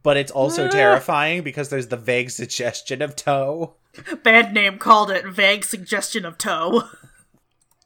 But 0.03 0.17
it's 0.17 0.31
also 0.31 0.67
Ah. 0.67 0.69
terrifying 0.71 1.41
because 1.43 1.69
there's 1.69 1.87
the 1.87 1.97
vague 1.97 2.29
suggestion 2.29 3.01
of 3.01 3.15
toe. 3.15 3.75
Bad 4.23 4.53
name 4.53 4.77
called 4.77 5.09
it 5.11 5.25
vague 5.25 5.63
suggestion 5.65 6.23
of 6.25 6.37
toe. 6.37 6.83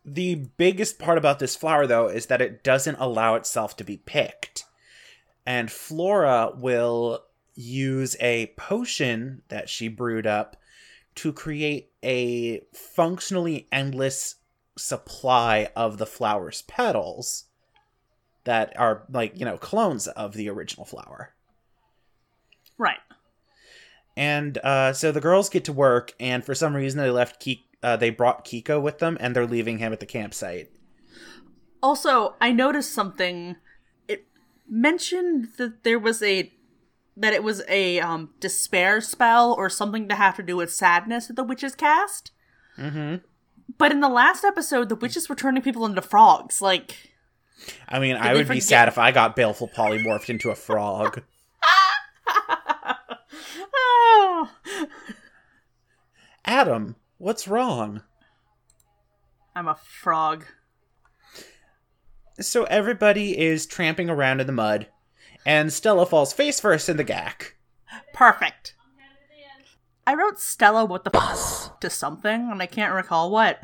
The 0.04 0.36
biggest 0.58 0.98
part 0.98 1.18
about 1.18 1.40
this 1.40 1.56
flower, 1.56 1.86
though, 1.86 2.08
is 2.08 2.26
that 2.28 2.42
it 2.42 2.64
doesn't 2.64 2.98
allow 3.00 3.36
itself 3.36 3.78
to 3.78 3.84
be 3.84 3.98
picked. 3.98 4.66
And 5.46 5.72
Flora 5.72 6.52
will 6.56 7.24
use 7.54 8.16
a 8.20 8.48
potion 8.58 9.44
that 9.50 9.70
she 9.70 9.88
brewed 9.88 10.26
up 10.26 10.58
to 11.16 11.34
create 11.34 11.92
a 12.04 12.62
functionally 12.74 13.68
endless 13.72 14.36
supply 14.78 15.70
of 15.76 15.98
the 15.98 16.06
flower's 16.06 16.62
petals 16.64 17.46
that 18.46 18.74
are, 18.80 19.04
like, 19.12 19.38
you 19.38 19.46
know, 19.46 19.58
clones 19.58 20.08
of 20.08 20.34
the 20.34 20.50
original 20.50 20.86
flower. 20.86 21.34
Right. 22.78 22.98
And 24.18 24.58
uh, 24.58 24.94
so 24.94 25.12
the 25.12 25.22
girls 25.22 25.50
get 25.50 25.66
to 25.66 25.74
work, 25.74 26.14
and 26.20 26.44
for 26.44 26.56
some 26.56 26.76
reason 26.76 27.00
they 27.00 27.12
left 27.12 27.40
Ki- 27.40 27.68
uh, 27.84 27.98
they 27.98 28.10
brought 28.10 28.46
Kiko 28.46 28.82
with 28.82 29.00
them, 29.00 29.18
and 29.20 29.36
they're 29.36 29.48
leaving 29.48 29.80
him 29.80 29.94
at 29.94 30.00
the 30.00 30.06
campsite. 30.06 30.72
Also, 31.82 32.36
I 32.40 32.52
noticed 32.52 32.94
something. 32.94 33.56
It 34.08 34.26
mentioned 34.70 35.50
that 35.58 35.84
there 35.84 36.00
was 36.00 36.22
a 36.22 36.52
that 37.18 37.34
it 37.34 37.44
was 37.44 37.62
a 37.68 38.00
um 38.00 38.30
despair 38.40 39.02
spell 39.02 39.54
or 39.54 39.70
something 39.70 40.08
to 40.08 40.16
have 40.16 40.38
to 40.38 40.44
do 40.44 40.56
with 40.56 40.72
sadness 40.74 41.28
that 41.28 41.36
the 41.36 41.44
witches 41.44 41.76
cast. 41.76 42.32
Mm-hmm. 42.78 43.16
But 43.78 43.92
in 43.92 44.00
the 44.00 44.10
last 44.10 44.44
episode, 44.44 44.90
the 44.90 44.96
witches 44.96 45.28
were 45.28 45.36
turning 45.36 45.64
people 45.64 45.86
into 45.86 46.02
frogs. 46.02 46.62
Like, 46.62 47.12
I 47.88 48.00
mean, 48.00 48.16
I 48.16 48.34
would 48.34 48.48
be 48.48 48.60
sad 48.60 48.88
if 48.88 48.98
I 48.98 49.12
got 49.12 49.36
baleful 49.36 49.68
polymorphed 49.68 50.30
into 50.30 50.52
a 50.52 50.56
frog. 50.56 51.24
oh, 53.74 54.52
Adam, 56.46 56.96
what's 57.22 57.48
wrong? 57.48 58.02
I'm 59.56 59.68
a 59.68 59.76
frog. 59.76 60.46
So 62.40 62.64
everybody 62.64 63.38
is 63.38 63.66
tramping 63.66 64.10
around 64.10 64.42
in 64.42 64.48
the 64.48 64.54
mud, 64.54 64.88
and 65.46 65.72
Stella 65.72 66.06
falls 66.06 66.34
face 66.34 66.60
first 66.60 66.90
in 66.90 66.98
the 66.98 67.04
gack. 67.04 67.58
Perfect. 68.14 68.76
I 70.08 70.16
wrote 70.16 70.40
Stella 70.40 70.84
what 70.84 71.04
the 71.04 71.16
f- 71.16 71.80
to 71.80 71.90
something, 71.90 72.50
and 72.50 72.62
I 72.62 72.66
can't 72.66 72.94
recall 72.94 73.30
what. 73.30 73.60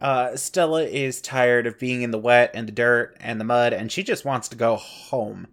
Uh, 0.00 0.34
Stella 0.34 0.84
is 0.84 1.20
tired 1.20 1.66
of 1.66 1.78
being 1.78 2.00
in 2.00 2.10
the 2.10 2.18
wet 2.18 2.52
and 2.54 2.66
the 2.66 2.72
dirt 2.72 3.18
and 3.20 3.38
the 3.38 3.44
mud, 3.44 3.74
and 3.74 3.92
she 3.92 4.02
just 4.02 4.24
wants 4.24 4.48
to 4.48 4.56
go 4.56 4.76
home. 4.76 5.46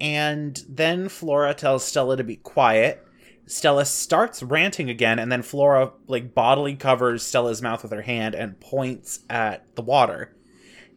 And 0.00 0.60
then 0.68 1.08
Flora 1.08 1.54
tells 1.54 1.84
Stella 1.84 2.16
to 2.16 2.24
be 2.24 2.36
quiet. 2.36 3.06
Stella 3.50 3.84
starts 3.84 4.42
ranting 4.42 4.88
again, 4.88 5.18
and 5.18 5.30
then 5.30 5.42
Flora 5.42 5.92
like 6.06 6.34
bodily 6.34 6.76
covers 6.76 7.22
Stella's 7.24 7.60
mouth 7.60 7.82
with 7.82 7.92
her 7.92 8.02
hand 8.02 8.34
and 8.34 8.60
points 8.60 9.20
at 9.28 9.74
the 9.74 9.82
water. 9.82 10.36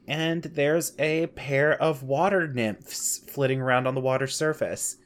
And 0.08 0.44
there's 0.44 0.94
a 1.00 1.28
pair 1.28 1.74
of 1.82 2.04
water 2.04 2.48
nymphs 2.48 3.20
flitting 3.30 3.60
around 3.62 3.88
on 3.88 3.96
the 3.96 4.02
water 4.02 4.28
surface. 4.28 4.98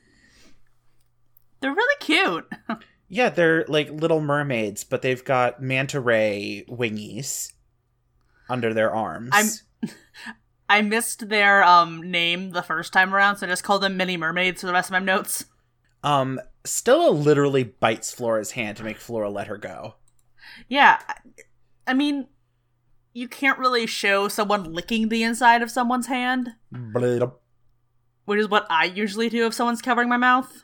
They're 1.62 1.74
really 1.74 1.98
cute. 2.00 2.48
Yeah, 3.10 3.30
they're 3.30 3.64
like 3.70 3.90
little 3.90 4.20
mermaids, 4.20 4.84
but 4.84 5.02
they've 5.02 5.24
got 5.24 5.62
manta 5.62 6.02
ray 6.02 6.66
wingies 6.68 7.54
under 8.50 8.74
their 8.74 8.94
arms. 8.94 9.30
I'm- 9.32 9.92
I 10.70 10.82
missed 10.82 11.30
their 11.30 11.64
um 11.64 12.12
name 12.12 12.50
the 12.50 12.62
first 12.62 12.92
time 12.92 13.16
around, 13.16 13.38
so 13.38 13.48
I 13.48 13.50
just 13.50 13.64
called 13.64 13.82
them 13.84 13.96
mini 13.96 14.18
mermaids 14.18 14.60
for 14.60 14.68
the 14.68 14.74
rest 14.74 14.90
of 14.90 14.92
my 14.92 15.00
notes. 15.00 15.46
Um, 16.04 16.42
Stella 16.68 17.10
literally 17.12 17.64
bites 17.64 18.12
Flora's 18.12 18.52
hand 18.52 18.78
to 18.78 18.84
make 18.84 18.98
Flora 18.98 19.30
let 19.30 19.48
her 19.48 19.58
go. 19.58 19.96
Yeah, 20.68 21.00
I- 21.86 21.94
mean, 21.94 22.28
you 23.14 23.28
can't 23.28 23.60
really 23.60 23.88
show 23.88 24.28
someone 24.28 24.74
licking 24.74 25.10
the 25.10 25.24
inside 25.24 25.62
of 25.62 25.72
someone's 25.72 26.08
hand, 26.08 26.50
which 28.26 28.40
is 28.40 28.48
what 28.50 28.68
I 28.70 28.86
usually 28.86 29.30
do 29.30 29.46
if 29.48 29.54
someone's 29.54 29.82
covering 29.82 30.10
my 30.10 30.18
mouth. 30.18 30.64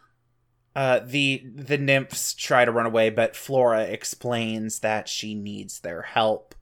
Uh, 0.75 1.00
the 1.05 1.43
the 1.55 1.77
nymphs 1.77 2.33
try 2.33 2.65
to 2.65 2.72
run 2.72 2.86
away, 2.86 3.10
but 3.10 3.36
Flora 3.36 3.83
explains 3.83 4.79
that 4.79 5.07
she 5.07 5.36
needs 5.36 5.79
their 5.79 6.01
help. 6.01 6.55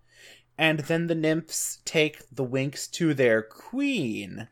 And 0.57 0.81
then 0.81 1.07
the 1.07 1.15
nymphs 1.15 1.79
take 1.86 2.24
the 2.31 2.45
Winx 2.45 2.89
to 2.91 3.13
their 3.13 3.41
queen. 3.41 4.48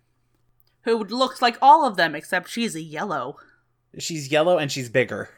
Who 0.84 1.04
looks 1.04 1.42
like 1.42 1.58
all 1.62 1.86
of 1.86 1.98
them 1.98 2.16
except 2.16 2.50
she's 2.50 2.76
a 2.76 2.82
yellow. 2.82 3.36
She's 3.98 4.32
yellow 4.32 4.58
and 4.58 4.72
she's 4.72 4.90
bigger. 4.90 5.30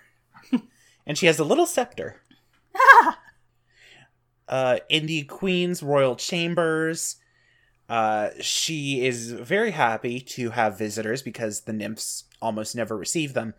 and 1.05 1.17
she 1.17 1.25
has 1.25 1.39
a 1.39 1.43
little 1.43 1.65
scepter. 1.65 2.21
uh, 4.47 4.79
in 4.89 5.05
the 5.05 5.23
queen's 5.23 5.81
royal 5.81 6.15
chambers, 6.15 7.17
uh, 7.89 8.29
she 8.39 9.05
is 9.05 9.31
very 9.31 9.71
happy 9.71 10.19
to 10.19 10.51
have 10.51 10.77
visitors 10.77 11.21
because 11.21 11.61
the 11.61 11.73
nymphs 11.73 12.25
almost 12.41 12.75
never 12.75 12.97
receive 12.97 13.33
them. 13.33 13.53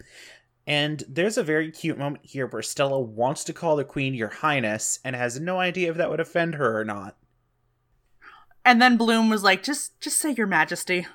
And 0.67 1.03
there's 1.09 1.37
a 1.37 1.43
very 1.43 1.71
cute 1.73 1.99
moment 1.99 2.25
here 2.25 2.47
where 2.47 2.63
Stella 2.63 3.01
wants 3.01 3.45
to 3.45 3.53
call 3.53 3.77
the 3.77 3.85
queen 3.85 4.15
your 4.15 4.29
highness 4.29 5.01
and 5.05 5.17
has 5.17 5.41
no 5.41 5.59
idea 5.59 5.91
if 5.91 5.97
that 5.97 6.09
would 6.09 6.21
offend 6.21 6.55
her 6.55 6.79
or 6.79 6.85
not. 6.85 7.17
And 8.65 8.81
then 8.81 8.97
Bloom 8.97 9.29
was 9.29 9.43
like, 9.43 9.65
"Just, 9.65 10.01
just 10.01 10.19
say 10.19 10.31
your 10.31 10.47
Majesty." 10.47 11.07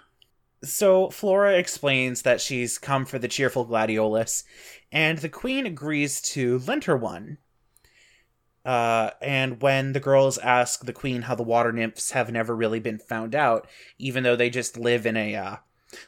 So 0.63 1.09
Flora 1.09 1.57
explains 1.57 2.23
that 2.23 2.41
she's 2.41 2.77
come 2.77 3.05
for 3.05 3.19
the 3.19 3.27
cheerful 3.27 3.65
gladiolus, 3.65 4.43
and 4.91 5.19
the 5.19 5.29
queen 5.29 5.65
agrees 5.65 6.21
to 6.21 6.59
lend 6.59 6.85
her 6.85 6.97
one. 6.97 7.37
Uh, 8.65 9.11
and 9.21 9.61
when 9.61 9.93
the 9.93 9.99
girls 9.99 10.37
ask 10.39 10.83
the 10.83 10.93
queen 10.93 11.21
how 11.21 11.35
the 11.35 11.43
water 11.43 11.71
nymphs 11.71 12.11
have 12.11 12.31
never 12.31 12.55
really 12.55 12.79
been 12.79 12.97
found 12.97 13.33
out, 13.33 13.67
even 13.97 14.23
though 14.23 14.35
they 14.35 14.49
just 14.49 14.77
live 14.77 15.05
in 15.05 15.15
a 15.15 15.35
uh, 15.35 15.55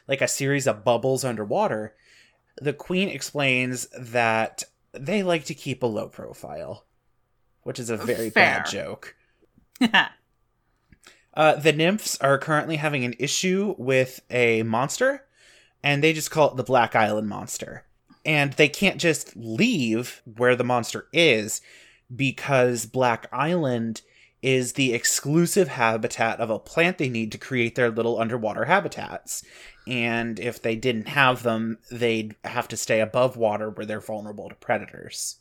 like 0.06 0.20
a 0.20 0.28
series 0.28 0.66
of 0.66 0.84
bubbles 0.84 1.24
underwater, 1.24 1.94
the 2.60 2.72
queen 2.72 3.08
explains 3.08 3.86
that 3.98 4.64
they 4.92 5.22
like 5.22 5.44
to 5.44 5.54
keep 5.54 5.82
a 5.82 5.86
low 5.86 6.08
profile, 6.08 6.84
which 7.62 7.78
is 7.78 7.88
a 7.88 7.96
very 7.96 8.30
bad 8.30 8.66
joke. 8.66 9.16
Uh, 11.34 11.54
the 11.54 11.72
nymphs 11.72 12.18
are 12.20 12.38
currently 12.38 12.76
having 12.76 13.04
an 13.04 13.14
issue 13.18 13.74
with 13.78 14.20
a 14.30 14.62
monster, 14.64 15.24
and 15.82 16.02
they 16.02 16.12
just 16.12 16.30
call 16.30 16.50
it 16.50 16.56
the 16.56 16.64
Black 16.64 16.94
Island 16.96 17.28
Monster. 17.28 17.84
And 18.24 18.52
they 18.54 18.68
can't 18.68 19.00
just 19.00 19.34
leave 19.36 20.22
where 20.36 20.56
the 20.56 20.64
monster 20.64 21.06
is. 21.12 21.60
because 22.14 22.86
Black 22.86 23.26
Island 23.32 24.02
is 24.42 24.72
the 24.72 24.94
exclusive 24.94 25.68
habitat 25.68 26.40
of 26.40 26.50
a 26.50 26.58
plant 26.58 26.98
they 26.98 27.08
need 27.08 27.30
to 27.32 27.38
create 27.38 27.74
their 27.74 27.90
little 27.90 28.18
underwater 28.18 28.64
habitats. 28.64 29.44
And 29.86 30.40
if 30.40 30.60
they 30.62 30.76
didn't 30.76 31.08
have 31.08 31.42
them, 31.42 31.78
they'd 31.90 32.34
have 32.44 32.68
to 32.68 32.76
stay 32.76 33.00
above 33.00 33.36
water 33.36 33.68
where 33.70 33.86
they're 33.86 34.00
vulnerable 34.00 34.48
to 34.48 34.54
predators. 34.54 35.36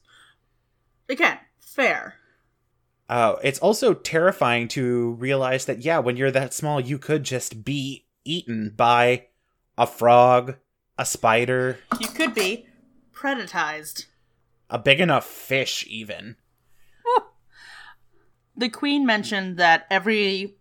Again, 1.07 1.39
fair. 1.59 2.15
Uh, 3.09 3.35
it's 3.43 3.59
also 3.59 3.93
terrifying 3.95 4.67
to 4.69 5.11
realize 5.13 5.65
that, 5.65 5.79
yeah, 5.79 5.97
when 5.97 6.15
you're 6.15 6.29
that 6.31 6.53
small, 6.53 6.79
you 6.79 6.99
could 6.99 7.23
just 7.23 7.63
be 7.65 8.05
eaten 8.23 8.71
by 8.77 9.25
a 9.77 9.87
frog, 9.87 10.55
a 10.97 11.05
spider, 11.05 11.79
You 11.99 12.07
could 12.09 12.35
be 12.35 12.67
predatized. 13.11 14.05
a 14.69 14.77
big 14.77 14.99
enough 15.01 15.25
fish, 15.25 15.85
even. 15.89 16.35
The 18.55 18.69
queen 18.69 19.05
mentioned 19.05 19.57
that 19.57 19.87
every 19.89 20.55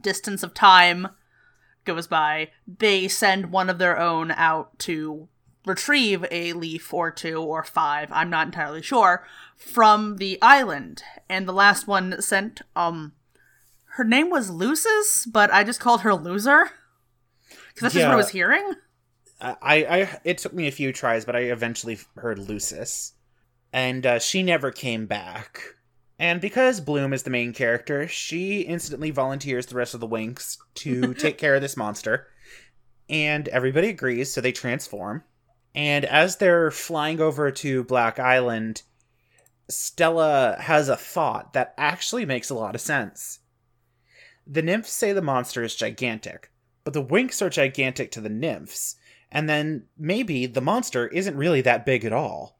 distance 0.00 0.42
of 0.42 0.54
time 0.54 1.08
goes 1.84 2.06
by, 2.08 2.50
they 2.66 3.06
send 3.06 3.52
one 3.52 3.70
of 3.70 3.78
their 3.78 3.96
own 3.98 4.32
out 4.32 4.76
to 4.80 5.28
retrieve 5.68 6.24
a 6.30 6.52
leaf 6.54 6.92
or 6.92 7.10
two 7.10 7.40
or 7.40 7.62
five, 7.62 8.10
I'm 8.12 8.30
not 8.30 8.46
entirely 8.46 8.82
sure, 8.82 9.26
from 9.56 10.16
the 10.16 10.38
island. 10.42 11.02
And 11.28 11.46
the 11.46 11.52
last 11.52 11.86
one 11.86 12.20
sent, 12.22 12.62
um, 12.74 13.12
her 13.96 14.04
name 14.04 14.30
was 14.30 14.50
Lucis, 14.50 15.26
but 15.26 15.52
I 15.52 15.64
just 15.64 15.80
called 15.80 16.00
her 16.00 16.14
Loser. 16.14 16.70
Because 17.48 17.82
that's 17.82 17.94
just 17.94 18.06
what 18.06 18.14
I 18.14 18.16
was 18.16 18.30
hearing. 18.30 18.74
I, 19.40 19.56
I, 19.62 20.20
it 20.24 20.38
took 20.38 20.52
me 20.52 20.66
a 20.66 20.72
few 20.72 20.92
tries, 20.92 21.24
but 21.24 21.36
I 21.36 21.40
eventually 21.40 21.98
heard 22.16 22.38
Lucis, 22.38 23.12
and 23.72 24.04
uh, 24.04 24.18
she 24.18 24.42
never 24.42 24.72
came 24.72 25.06
back. 25.06 25.62
And 26.18 26.40
because 26.40 26.80
Bloom 26.80 27.12
is 27.12 27.22
the 27.22 27.30
main 27.30 27.52
character, 27.52 28.08
she 28.08 28.62
instantly 28.62 29.10
volunteers 29.10 29.66
the 29.66 29.76
rest 29.76 29.94
of 29.94 30.00
the 30.00 30.08
Winx 30.08 30.58
to 30.76 31.14
take 31.18 31.38
care 31.38 31.54
of 31.54 31.62
this 31.62 31.76
monster, 31.76 32.26
and 33.08 33.46
everybody 33.48 33.88
agrees, 33.88 34.32
so 34.32 34.40
they 34.40 34.52
transform. 34.52 35.22
And 35.74 36.04
as 36.04 36.36
they're 36.36 36.70
flying 36.70 37.20
over 37.20 37.50
to 37.50 37.84
Black 37.84 38.18
Island, 38.18 38.82
Stella 39.68 40.56
has 40.60 40.88
a 40.88 40.96
thought 40.96 41.52
that 41.52 41.74
actually 41.76 42.24
makes 42.24 42.50
a 42.50 42.54
lot 42.54 42.74
of 42.74 42.80
sense. 42.80 43.40
The 44.46 44.62
nymphs 44.62 44.90
say 44.90 45.12
the 45.12 45.20
monster 45.20 45.62
is 45.62 45.74
gigantic, 45.74 46.50
but 46.84 46.94
the 46.94 47.04
Winx 47.04 47.42
are 47.42 47.50
gigantic 47.50 48.10
to 48.12 48.20
the 48.20 48.30
nymphs, 48.30 48.96
and 49.30 49.48
then 49.48 49.84
maybe 49.98 50.46
the 50.46 50.62
monster 50.62 51.06
isn't 51.08 51.36
really 51.36 51.60
that 51.60 51.84
big 51.84 52.04
at 52.04 52.14
all. 52.14 52.58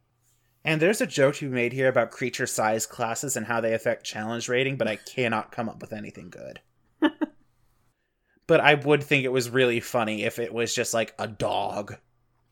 And 0.65 0.83
there's 0.83 1.01
a 1.01 1.07
joke 1.07 1.37
to 1.37 1.49
be 1.49 1.55
made 1.55 1.73
here 1.73 1.89
about 1.89 2.11
creature 2.11 2.47
size 2.47 2.85
classes 2.85 3.39
and 3.39 3.47
how 3.47 3.63
they 3.63 3.73
affect 3.73 4.05
challenge 4.05 4.51
rating, 4.51 4.77
but 4.77 4.87
I 4.87 4.97
cannot 5.15 5.51
come 5.51 5.69
up 5.69 5.81
with 5.81 5.95
anything 5.95 6.29
good. 6.29 6.61
but 8.47 8.61
I 8.61 8.75
would 8.75 9.03
think 9.03 9.25
it 9.25 9.33
was 9.33 9.49
really 9.49 9.81
funny 9.81 10.25
if 10.25 10.39
it 10.39 10.53
was 10.53 10.75
just 10.75 10.93
like 10.93 11.15
a 11.19 11.27
dog. 11.27 11.97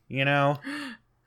You 0.09 0.25
know? 0.25 0.59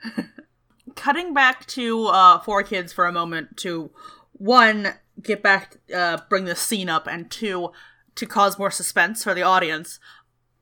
cutting 0.95 1.33
back 1.33 1.65
to 1.65 2.07
uh 2.07 2.39
four 2.39 2.63
kids 2.63 2.91
for 2.91 3.05
a 3.05 3.11
moment 3.11 3.55
to 3.55 3.89
one 4.33 4.93
get 5.21 5.41
back 5.41 5.77
uh 5.95 6.17
bring 6.29 6.45
the 6.45 6.55
scene 6.55 6.89
up 6.89 7.07
and 7.07 7.29
two 7.29 7.71
to 8.15 8.25
cause 8.25 8.59
more 8.59 8.71
suspense 8.71 9.23
for 9.23 9.33
the 9.33 9.41
audience 9.41 9.99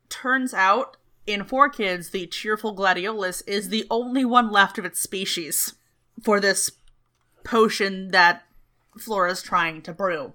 turns 0.09 0.53
out 0.53 0.97
in 1.25 1.43
four 1.43 1.69
kids 1.69 2.09
the 2.09 2.27
cheerful 2.27 2.75
gladiolus 2.75 3.41
is 3.47 3.69
the 3.69 3.85
only 3.89 4.23
one 4.25 4.51
left 4.51 4.77
of 4.77 4.85
its 4.85 4.99
species 4.99 5.73
for 6.21 6.39
this 6.39 6.71
potion 7.43 8.09
that 8.09 8.43
flora's 8.97 9.41
trying 9.41 9.81
to 9.81 9.93
brew 9.93 10.33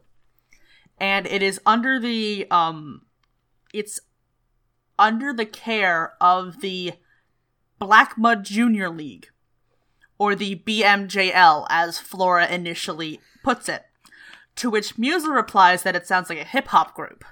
and 0.99 1.27
it 1.27 1.43
is 1.43 1.61
under 1.65 2.01
the 2.01 2.47
um 2.51 3.03
it's 3.73 4.01
under 4.99 5.33
the 5.33 5.47
care 5.47 6.15
of 6.21 6.61
the 6.61 6.93
black 7.83 8.17
mud 8.17 8.45
junior 8.45 8.89
league 8.89 9.29
or 10.17 10.37
the 10.37 10.55
BMJL, 10.55 11.67
as 11.69 11.99
Flora 11.99 12.47
initially 12.47 13.21
puts 13.43 13.69
it. 13.69 13.87
To 14.57 14.71
which 14.71 14.97
Musa 14.97 15.31
replies 15.31 15.83
that 15.83 15.97
it 15.97 16.07
sounds 16.07 16.29
like 16.29 16.39
a 16.39 16.45
hip 16.45 16.69
hop 16.69 16.95
group. 16.95 17.25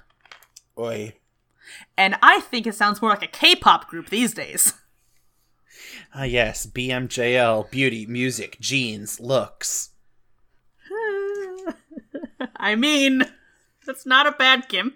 Oi. 0.76 1.14
And 1.96 2.16
I 2.20 2.40
think 2.40 2.66
it 2.66 2.74
sounds 2.74 3.00
more 3.00 3.12
like 3.12 3.22
a 3.22 3.28
K 3.28 3.54
pop 3.54 3.88
group 3.88 4.10
these 4.10 4.34
days. 4.34 4.74
Ah, 6.12 6.24
yes, 6.24 6.66
BMJL, 6.66 7.70
beauty, 7.70 8.06
music, 8.06 8.56
jeans, 8.58 9.20
looks. 9.20 9.90
I 12.56 12.74
mean, 12.74 13.22
that's 13.86 14.04
not 14.04 14.26
a 14.26 14.32
bad 14.32 14.68
gimmick. 14.68 14.94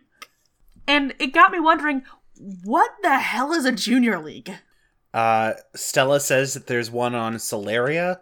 And 0.88 1.14
it 1.21 1.29
got 1.29 1.53
me 1.53 1.61
wondering 1.61 2.03
what 2.64 2.90
the 3.03 3.19
hell 3.19 3.53
is 3.53 3.64
a 3.64 3.71
junior 3.71 4.19
league? 4.19 4.53
Uh, 5.14 5.55
Stella 5.74 6.18
says 6.20 6.53
that 6.55 6.66
there's 6.66 6.90
one 6.90 7.14
on 7.14 7.37
Solaria. 7.37 8.16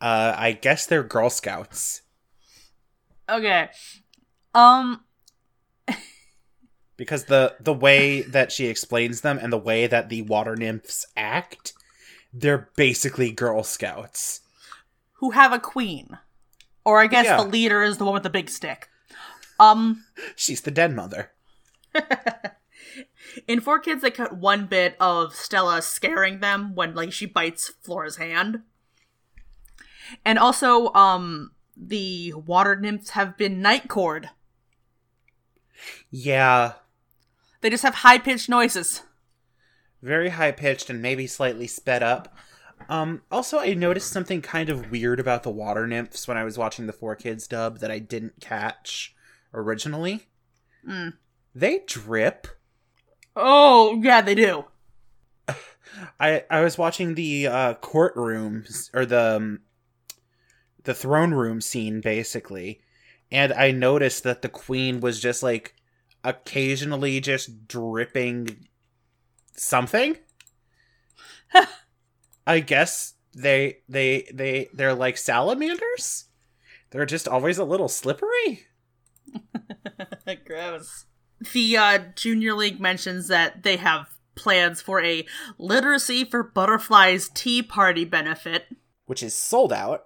Uh, 0.00 0.34
I 0.36 0.52
guess 0.52 0.86
they're 0.86 1.02
Girl 1.02 1.28
Scouts. 1.28 2.02
Okay. 3.28 3.68
Um, 4.54 5.00
because 6.96 7.24
the 7.24 7.56
the 7.60 7.74
way 7.74 8.22
that 8.22 8.52
she 8.52 8.66
explains 8.66 9.20
them 9.20 9.38
and 9.42 9.52
the 9.52 9.58
way 9.58 9.86
that 9.86 10.08
the 10.08 10.22
water 10.22 10.56
nymphs 10.56 11.04
act 11.16 11.72
they're 12.32 12.68
basically 12.76 13.30
girl 13.32 13.62
scouts 13.62 14.40
who 15.14 15.30
have 15.30 15.52
a 15.52 15.58
queen. 15.58 16.18
Or 16.84 17.00
I 17.00 17.06
guess 17.06 17.24
Yeah. 17.24 17.38
the 17.42 17.48
leader 17.48 17.82
is 17.82 17.98
the 17.98 18.04
one 18.04 18.14
with 18.14 18.22
the 18.22 18.30
big 18.30 18.48
stick. 18.50 18.88
Um, 19.58 20.04
she's 20.36 20.60
the 20.60 20.70
dead 20.70 20.94
mother 20.94 21.32
In 23.46 23.60
Four 23.60 23.78
Kids, 23.80 24.02
they 24.02 24.10
cut 24.10 24.36
one 24.36 24.66
bit 24.66 24.96
of 25.00 25.34
Stella 25.34 25.82
scaring 25.82 26.40
them 26.40 26.74
when 26.74 26.94
like 26.94 27.12
she 27.12 27.26
bites 27.26 27.72
Flora's 27.82 28.16
hand. 28.16 28.62
And 30.24 30.38
also, 30.38 30.92
um, 30.94 31.52
the 31.76 32.32
water 32.34 32.74
nymphs 32.76 33.10
have 33.10 33.36
been 33.36 33.62
nightcored. 33.62 34.30
yeah 36.10 36.72
They 37.60 37.70
just 37.70 37.82
have 37.82 37.96
high 37.96 38.18
pitched 38.18 38.48
noises. 38.48 39.02
very 40.02 40.30
high 40.30 40.52
pitched 40.52 40.90
and 40.90 41.02
maybe 41.02 41.26
slightly 41.26 41.66
sped 41.66 42.02
up 42.02 42.34
um 42.88 43.20
also 43.32 43.58
i 43.58 43.74
noticed 43.74 44.10
something 44.12 44.40
kind 44.40 44.68
of 44.70 44.90
weird 44.92 45.18
about 45.18 45.42
the 45.42 45.50
water 45.50 45.86
nymphs 45.86 46.28
when 46.28 46.36
i 46.36 46.44
was 46.44 46.56
watching 46.56 46.86
the 46.86 46.92
four 46.92 47.16
kids 47.16 47.48
dub 47.48 47.80
that 47.80 47.90
i 47.90 47.98
didn't 47.98 48.40
catch 48.40 49.14
originally 49.52 50.26
Mm. 50.88 51.14
they 51.54 51.80
drip 51.86 52.46
Oh, 53.38 53.98
yeah, 54.02 54.20
they 54.20 54.34
do. 54.34 54.66
I 56.20 56.44
I 56.50 56.60
was 56.60 56.78
watching 56.78 57.14
the 57.14 57.46
uh, 57.46 57.74
courtrooms 57.74 58.90
or 58.94 59.06
the 59.06 59.36
um, 59.36 59.60
the 60.84 60.94
throne 60.94 61.32
room 61.32 61.60
scene 61.60 62.00
basically, 62.00 62.80
and 63.30 63.52
I 63.52 63.70
noticed 63.70 64.22
that 64.24 64.42
the 64.42 64.48
queen 64.48 65.00
was 65.00 65.20
just 65.20 65.42
like 65.42 65.74
occasionally 66.24 67.20
just 67.20 67.66
dripping 67.68 68.68
something. 69.54 70.16
I 72.46 72.60
guess 72.60 73.14
they 73.34 73.78
they 73.88 74.28
they 74.32 74.68
they're 74.72 74.94
like 74.94 75.16
salamanders. 75.16 76.26
They're 76.90 77.06
just 77.06 77.28
always 77.28 77.58
a 77.58 77.64
little 77.64 77.88
slippery. 77.88 78.66
Gross. 80.46 81.04
The 81.52 81.76
uh, 81.76 81.98
Junior 82.16 82.54
League 82.54 82.80
mentions 82.80 83.28
that 83.28 83.62
they 83.62 83.76
have 83.76 84.08
plans 84.34 84.80
for 84.80 85.02
a 85.02 85.24
Literacy 85.58 86.24
for 86.24 86.42
Butterflies 86.42 87.28
Tea 87.34 87.62
Party 87.62 88.04
benefit 88.04 88.66
Which 89.06 89.22
is 89.22 89.34
sold 89.34 89.72
out. 89.72 90.04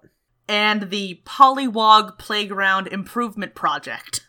and 0.49 0.91
the 0.91 1.21
Pollywog 1.25 2.19
Playground 2.19 2.87
Improvement 2.89 3.55
Project. 3.55 4.29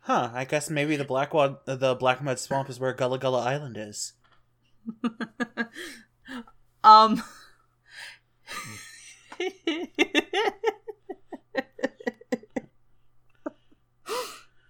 Huh, 0.00 0.30
I 0.34 0.44
guess 0.44 0.70
maybe 0.70 0.96
the 0.96 1.04
Black 1.04 1.32
Wad- 1.34 1.58
the 1.66 1.94
Black 1.94 2.22
Mud 2.22 2.38
Swamp 2.38 2.68
is 2.70 2.80
where 2.80 2.92
Gullah 2.94 3.18
Gullah 3.18 3.42
Island 3.44 3.76
is. 3.78 4.14
Um. 6.82 7.22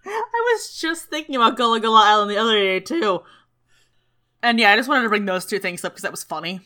I 0.06 0.39
was 0.52 0.78
just 0.78 1.06
thinking 1.06 1.36
about 1.36 1.56
Gullah 1.56 1.80
Gullah 1.80 2.04
Island 2.04 2.30
the 2.30 2.36
other 2.36 2.58
day 2.58 2.80
too. 2.80 3.22
And 4.42 4.58
yeah, 4.58 4.72
I 4.72 4.76
just 4.76 4.88
wanted 4.88 5.02
to 5.02 5.08
bring 5.08 5.26
those 5.26 5.46
two 5.46 5.58
things 5.58 5.84
up 5.84 5.92
because 5.92 6.02
that 6.02 6.10
was 6.10 6.24
funny. 6.24 6.60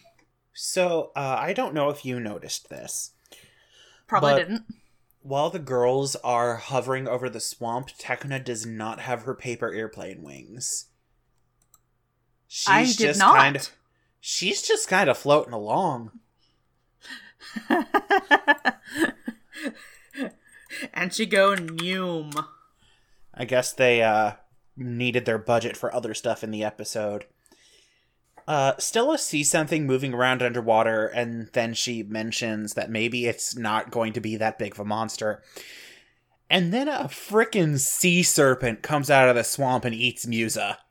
So, 0.53 1.11
uh, 1.17 1.37
I 1.39 1.53
don't 1.53 1.75
know 1.75 1.91
if 1.91 2.05
you 2.05 2.21
noticed 2.21 2.71
this. 2.71 3.13
Probably 4.07 4.37
didn't. 4.37 4.63
While 5.23 5.51
the 5.51 5.59
girls 5.59 6.15
are 6.17 6.57
hovering 6.57 7.09
over 7.09 7.29
the 7.29 7.41
swamp, 7.41 7.89
Tecna 7.99 8.45
does 8.45 8.65
not 8.65 9.01
have 9.01 9.23
her 9.23 9.35
paper 9.35 9.73
airplane 9.73 10.23
wings. 10.23 10.87
She's 12.47 12.69
I 12.69 12.85
did 12.85 12.99
just 12.99 13.19
not. 13.19 13.37
kind 13.37 13.57
of 13.57 13.71
She's 14.21 14.63
just 14.63 14.89
kind 14.89 15.11
of 15.11 15.19
floating 15.19 15.53
along. 15.53 16.13
And 20.93 21.13
she 21.13 21.27
go 21.27 21.55
Noom. 21.55 22.47
I 23.37 23.45
guess 23.45 23.73
they 23.73 24.03
uh, 24.03 24.33
needed 24.77 25.25
their 25.25 25.39
budget 25.39 25.77
for 25.77 25.95
other 25.95 26.15
stuff 26.15 26.45
in 26.45 26.51
the 26.51 26.65
episode. 26.65 27.27
Uh, 28.47 28.75
Stella 28.79 29.17
sees 29.17 29.51
something 29.51 29.87
moving 29.87 30.13
around 30.13 30.43
underwater, 30.43 31.07
and 31.07 31.49
then 31.55 31.73
she 31.75 32.03
mentions 32.03 32.75
that 32.75 32.91
maybe 32.91 33.27
it's 33.27 33.57
not 33.57 33.91
going 33.91 34.13
to 34.13 34.21
be 34.21 34.37
that 34.37 34.59
big 34.59 34.73
of 34.73 34.81
a 34.81 34.85
monster. 34.85 35.43
And 36.51 36.73
then 36.73 36.89
a 36.89 37.05
frickin' 37.05 37.79
sea 37.79 38.23
serpent 38.23 38.83
comes 38.83 39.11
out 39.11 39.31
of 39.31 39.35
the 39.35 39.45
swamp 39.45 39.85
and 39.85 39.95
eats 39.95 40.27
Musa. 40.27 40.79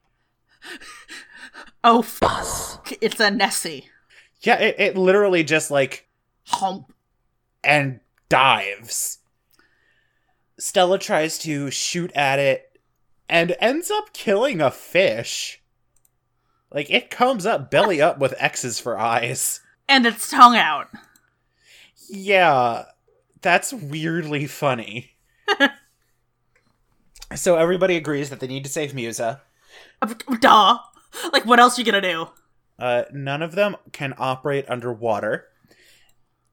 Oh, 1.84 2.02
fuck. 2.02 2.94
It's 3.02 3.20
a 3.20 3.30
Nessie. 3.30 3.90
Yeah, 4.42 4.58
it, 4.60 4.76
it 4.80 4.98
literally 4.98 5.44
just 5.44 5.70
like 5.70 6.08
Hump. 6.48 6.94
and 7.64 8.00
dives. 8.30 9.20
Stella 10.64 10.98
tries 10.98 11.38
to 11.40 11.70
shoot 11.70 12.10
at 12.16 12.40
it 12.40 12.80
and 13.28 13.54
ends 13.60 13.92
up 13.92 14.14
killing 14.14 14.62
a 14.62 14.72
fish. 14.72 15.62
Like 16.72 16.90
it 16.90 17.10
comes 17.10 17.46
up 17.46 17.70
belly 17.70 18.02
up 18.02 18.18
with 18.18 18.34
X's 18.38 18.80
for 18.80 18.98
eyes. 18.98 19.60
And 19.90 20.06
its 20.06 20.30
tongue 20.30 20.56
out. 20.56 20.88
Yeah, 22.08 22.86
that's 23.42 23.74
weirdly 23.74 24.48
funny. 24.48 25.18
so 27.36 27.58
everybody 27.58 27.98
agrees 27.98 28.30
that 28.30 28.40
they 28.40 28.48
need 28.48 28.64
to 28.64 28.72
save 28.72 28.94
Musa. 28.94 29.42
Duh. 30.40 30.78
Like, 31.34 31.46
what 31.46 31.60
else 31.60 31.78
you 31.78 31.84
gonna 31.84 32.00
do? 32.00 32.30
Uh, 32.80 33.04
none 33.12 33.42
of 33.42 33.56
them 33.56 33.76
can 33.92 34.14
operate 34.18 34.64
underwater. 34.70 35.50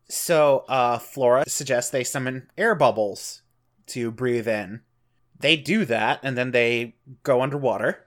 So 0.09 0.64
uh, 0.68 0.99
Flora 0.99 1.44
suggests 1.46 1.92
they 1.92 2.03
summon 2.03 2.51
air 2.59 2.75
bubbles 2.75 3.42
to 3.90 4.11
breathe 4.11 4.48
in. 4.48 4.81
They 5.38 5.57
do 5.57 5.85
that, 5.87 6.20
and 6.22 6.37
then 6.37 6.50
they 6.50 6.96
go 7.22 7.42
underwater. 7.42 8.07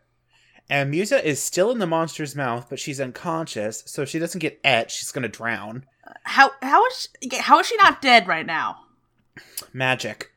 And 0.70 0.92
Musa 0.92 1.26
is 1.26 1.42
still 1.42 1.72
in 1.72 1.80
the 1.80 1.88
monster's 1.88 2.36
mouth, 2.36 2.68
but 2.70 2.80
she's 2.80 3.02
unconscious, 3.02 3.84
so 3.86 4.06
she 4.06 4.20
doesn't 4.20 4.40
get 4.40 4.60
et. 4.64 4.92
She's 4.92 5.12
gonna 5.12 5.28
drown. 5.28 5.86
How 6.24 6.52
how 6.62 6.86
is 6.86 7.10
she, 7.22 7.38
how 7.38 7.60
is 7.60 7.68
she 7.68 7.76
not 7.78 8.02
dead 8.02 8.28
right 8.28 8.46
now? 8.46 8.78
Magic. 9.74 10.32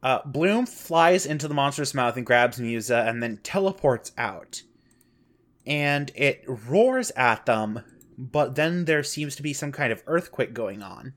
Uh, 0.00 0.20
Bloom 0.24 0.64
flies 0.64 1.26
into 1.26 1.48
the 1.48 1.54
monster's 1.54 1.92
mouth 1.92 2.16
and 2.16 2.24
grabs 2.24 2.60
Musa, 2.60 3.04
and 3.06 3.22
then 3.22 3.38
teleports 3.42 4.12
out. 4.16 4.62
And 5.66 6.12
it 6.14 6.44
roars 6.46 7.10
at 7.16 7.46
them, 7.46 7.82
but 8.16 8.54
then 8.54 8.84
there 8.84 9.02
seems 9.02 9.36
to 9.36 9.42
be 9.42 9.52
some 9.52 9.72
kind 9.72 9.92
of 9.92 10.02
earthquake 10.06 10.54
going 10.54 10.82
on 10.82 11.14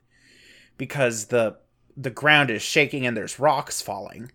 because 0.77 1.27
the 1.27 1.57
the 1.95 2.09
ground 2.09 2.49
is 2.49 2.61
shaking 2.61 3.05
and 3.05 3.15
there's 3.15 3.39
rocks 3.39 3.81
falling. 3.81 4.31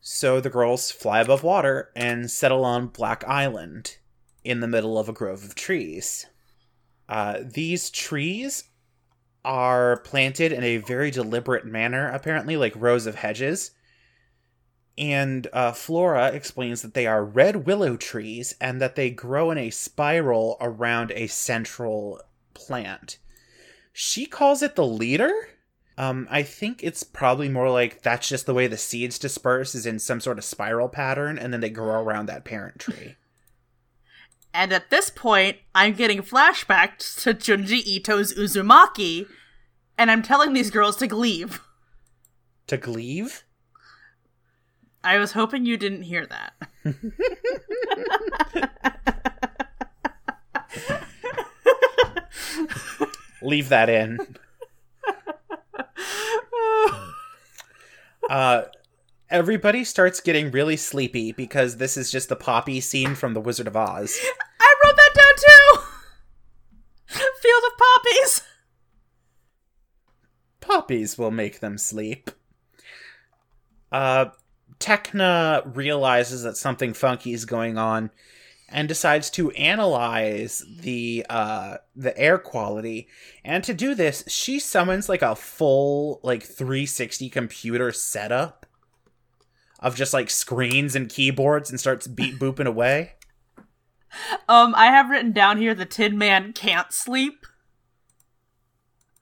So 0.00 0.40
the 0.40 0.50
girls 0.50 0.90
fly 0.90 1.20
above 1.20 1.42
water 1.42 1.90
and 1.96 2.30
settle 2.30 2.64
on 2.64 2.88
Black 2.88 3.24
Island 3.26 3.96
in 4.44 4.60
the 4.60 4.68
middle 4.68 4.98
of 4.98 5.08
a 5.08 5.12
grove 5.12 5.42
of 5.44 5.54
trees. 5.54 6.26
Uh, 7.08 7.38
these 7.42 7.90
trees 7.90 8.64
are 9.44 9.98
planted 9.98 10.52
in 10.52 10.62
a 10.62 10.78
very 10.78 11.10
deliberate 11.10 11.66
manner, 11.66 12.08
apparently, 12.08 12.56
like 12.56 12.74
rows 12.76 13.06
of 13.06 13.16
hedges. 13.16 13.72
And 14.96 15.46
uh, 15.52 15.72
Flora 15.72 16.28
explains 16.28 16.82
that 16.82 16.94
they 16.94 17.06
are 17.06 17.24
red 17.24 17.66
willow 17.66 17.96
trees 17.96 18.54
and 18.60 18.80
that 18.80 18.96
they 18.96 19.10
grow 19.10 19.50
in 19.50 19.58
a 19.58 19.70
spiral 19.70 20.56
around 20.60 21.10
a 21.12 21.26
central 21.26 22.20
plant. 22.54 23.18
She 23.92 24.26
calls 24.26 24.62
it 24.62 24.76
the 24.76 24.86
leader. 24.86 25.32
Um, 25.96 26.26
I 26.30 26.42
think 26.42 26.82
it's 26.82 27.04
probably 27.04 27.48
more 27.48 27.70
like 27.70 28.02
that's 28.02 28.28
just 28.28 28.46
the 28.46 28.54
way 28.54 28.66
the 28.66 28.76
seeds 28.76 29.18
disperse 29.18 29.74
is 29.74 29.86
in 29.86 29.98
some 29.98 30.20
sort 30.20 30.38
of 30.38 30.44
spiral 30.44 30.88
pattern, 30.88 31.38
and 31.38 31.52
then 31.52 31.60
they 31.60 31.70
grow 31.70 32.02
around 32.02 32.26
that 32.26 32.44
parent 32.44 32.78
tree. 32.78 33.16
And 34.56 34.72
at 34.72 34.88
this 34.88 35.10
point, 35.10 35.56
I'm 35.74 35.94
getting 35.94 36.22
flashbacks 36.22 37.20
to 37.24 37.34
Junji 37.34 37.84
Ito's 37.84 38.32
Uzumaki, 38.34 39.26
and 39.98 40.12
I'm 40.12 40.22
telling 40.22 40.52
these 40.52 40.70
girls 40.70 40.94
to 40.98 41.12
leave. 41.12 41.60
To 42.68 42.76
leave? 42.88 43.42
I 45.02 45.18
was 45.18 45.32
hoping 45.32 45.66
you 45.66 45.76
didn't 45.76 46.02
hear 46.02 46.24
that. 46.26 46.52
Leave 53.42 53.68
that 53.68 53.88
in. 53.88 54.18
uh, 58.30 58.62
everybody 59.30 59.84
starts 59.84 60.20
getting 60.20 60.50
really 60.50 60.76
sleepy 60.76 61.32
because 61.32 61.76
this 61.76 61.96
is 61.96 62.10
just 62.10 62.28
the 62.28 62.36
poppy 62.36 62.80
scene 62.80 63.14
from 63.14 63.34
The 63.34 63.40
Wizard 63.40 63.66
of 63.66 63.76
Oz. 63.76 64.18
I 64.60 64.74
wrote 64.84 64.96
that 64.96 65.14
down 65.14 65.34
too! 65.36 65.80
Field 67.40 67.62
of 67.66 67.78
poppies! 67.78 68.42
Poppies 70.60 71.18
will 71.18 71.30
make 71.30 71.60
them 71.60 71.78
sleep. 71.78 72.30
Uh, 73.92 74.26
Tecna 74.80 75.62
realizes 75.76 76.42
that 76.42 76.56
something 76.56 76.94
funky 76.94 77.32
is 77.32 77.44
going 77.44 77.78
on 77.78 78.10
and 78.74 78.88
decides 78.88 79.30
to 79.30 79.50
analyze 79.52 80.62
the 80.80 81.24
uh 81.30 81.76
the 81.94 82.16
air 82.18 82.36
quality 82.38 83.08
and 83.44 83.62
to 83.64 83.72
do 83.72 83.94
this 83.94 84.24
she 84.26 84.58
summons 84.58 85.08
like 85.08 85.22
a 85.22 85.36
full 85.36 86.20
like 86.22 86.42
360 86.42 87.30
computer 87.30 87.92
setup 87.92 88.66
of 89.78 89.94
just 89.94 90.12
like 90.12 90.28
screens 90.28 90.96
and 90.96 91.08
keyboards 91.08 91.70
and 91.70 91.78
starts 91.78 92.06
beat 92.06 92.38
booping 92.40 92.66
away 92.66 93.14
Um, 94.48 94.74
I 94.76 94.86
have 94.86 95.10
written 95.10 95.32
down 95.32 95.58
here 95.58 95.74
the 95.74 95.84
Tin 95.86 96.16
Man 96.18 96.52
can't 96.52 96.92
sleep. 96.92 97.46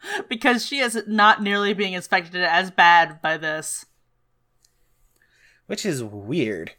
Because 0.29 0.67
she 0.67 0.81
is 0.81 1.01
not 1.07 1.43
nearly 1.43 1.75
being 1.75 1.95
affected 1.95 2.43
as 2.43 2.71
bad 2.73 3.23
by 3.23 3.37
this. 3.37 3.87
which 5.67 5.87
is 5.87 6.03
weird 6.03 6.73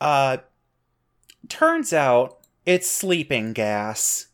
uh 0.00 0.38
turns 1.48 1.92
out 1.92 2.38
it's 2.64 2.90
sleeping 2.90 3.52
gas 3.52 4.28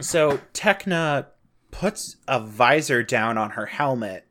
so 0.00 0.40
Tecna 0.52 1.26
puts 1.70 2.16
a 2.26 2.40
visor 2.40 3.02
down 3.02 3.38
on 3.38 3.50
her 3.50 3.66
helmet 3.66 4.26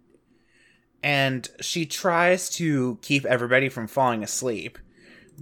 and 1.01 1.49
she 1.61 1.85
tries 1.85 2.49
to 2.49 2.97
keep 3.01 3.25
everybody 3.25 3.69
from 3.69 3.87
falling 3.87 4.23
asleep, 4.23 4.77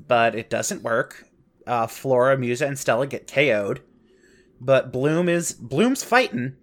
but 0.08 0.36
it 0.36 0.50
doesn't 0.50 0.84
work. 0.84 1.26
Uh, 1.66 1.88
Flora, 1.88 2.38
Musa, 2.38 2.66
and 2.66 2.80
Stella 2.80 3.08
get 3.08 3.28
KO'd, 3.28 3.82
but 4.62 4.92
Bloom 4.92 5.28
is 5.28 5.54
Bloom's 5.54 6.04
fighting, 6.04 6.56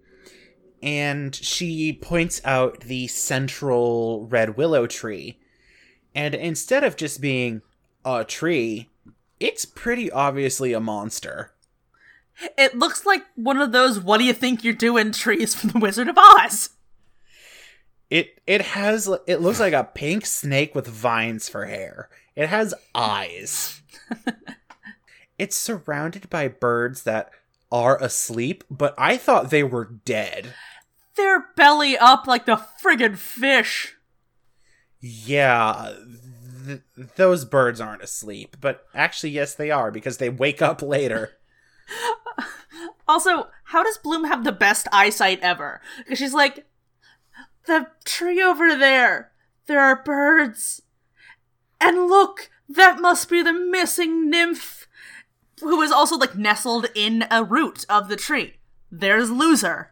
and 0.81 1.35
she 1.35 1.93
points 1.93 2.41
out 2.43 2.81
the 2.81 3.07
central 3.07 4.27
red 4.27 4.57
willow 4.57 4.87
tree, 4.87 5.39
and 6.15 6.33
instead 6.33 6.83
of 6.83 6.95
just 6.95 7.21
being 7.21 7.61
a 8.05 8.23
tree, 8.23 8.89
it's 9.39 9.65
pretty 9.65 10.11
obviously 10.11 10.73
a 10.73 10.79
monster. 10.79 11.51
It 12.57 12.77
looks 12.77 13.05
like 13.05 13.23
one 13.35 13.57
of 13.57 13.71
those 13.71 13.99
what 13.99 14.17
do 14.17 14.25
you 14.25 14.33
think 14.33 14.63
you're 14.63 14.73
doing 14.73 15.11
trees 15.11 15.55
from 15.55 15.71
the 15.71 15.79
Wizard 15.79 16.07
of 16.07 16.17
Oz. 16.17 16.69
It 18.09 18.41
it 18.45 18.61
has 18.61 19.09
it 19.25 19.41
looks 19.41 19.59
like 19.59 19.73
a 19.73 19.83
pink 19.83 20.25
snake 20.25 20.75
with 20.75 20.87
vines 20.87 21.49
for 21.49 21.65
hair. 21.65 22.09
It 22.35 22.49
has 22.49 22.73
eyes. 22.93 23.81
it's 25.39 25.55
surrounded 25.55 26.29
by 26.29 26.47
birds 26.49 27.03
that 27.03 27.31
are 27.71 28.01
asleep, 28.01 28.63
but 28.69 28.93
I 28.97 29.17
thought 29.17 29.49
they 29.49 29.63
were 29.63 29.85
dead. 30.05 30.53
They're 31.15 31.45
belly 31.55 31.97
up 31.97 32.27
like 32.27 32.45
the 32.45 32.61
friggin' 32.83 33.17
fish. 33.17 33.95
Yeah, 34.99 35.93
th- 36.65 36.81
those 37.15 37.45
birds 37.45 37.79
aren't 37.79 38.01
asleep, 38.03 38.57
but 38.59 38.85
actually 38.93 39.31
yes 39.31 39.55
they 39.55 39.71
are 39.71 39.91
because 39.91 40.17
they 40.17 40.29
wake 40.29 40.61
up 40.61 40.81
later. 40.81 41.37
Also, 43.07 43.49
how 43.65 43.83
does 43.83 43.97
Bloom 43.97 44.23
have 44.23 44.43
the 44.43 44.51
best 44.51 44.87
eyesight 44.91 45.39
ever? 45.41 45.79
Because 45.99 46.17
she's 46.17 46.33
like, 46.33 46.65
the 47.67 47.87
tree 48.03 48.41
over 48.41 48.75
there, 48.75 49.31
there 49.67 49.79
are 49.79 50.03
birds. 50.03 50.81
And 51.79 52.07
look, 52.07 52.49
that 52.67 52.99
must 52.99 53.29
be 53.29 53.43
the 53.43 53.53
missing 53.53 54.29
nymph, 54.29 54.87
who 55.61 55.81
is 55.81 55.91
also 55.91 56.17
like 56.17 56.35
nestled 56.35 56.87
in 56.95 57.25
a 57.29 57.43
root 57.43 57.85
of 57.89 58.09
the 58.09 58.15
tree. 58.15 58.55
There's 58.91 59.29
Loser. 59.29 59.91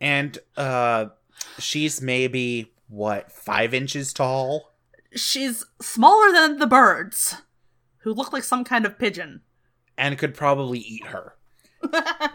And 0.00 0.38
uh 0.56 1.06
she's 1.58 2.00
maybe 2.00 2.72
what, 2.88 3.32
5 3.32 3.72
inches 3.74 4.12
tall? 4.12 4.71
She's 5.14 5.64
smaller 5.80 6.32
than 6.32 6.58
the 6.58 6.66
birds, 6.66 7.42
who 7.98 8.12
look 8.12 8.32
like 8.32 8.44
some 8.44 8.64
kind 8.64 8.86
of 8.86 8.98
pigeon. 8.98 9.42
and 9.96 10.18
could 10.18 10.34
probably 10.34 10.78
eat 10.78 11.06
her. 11.06 11.36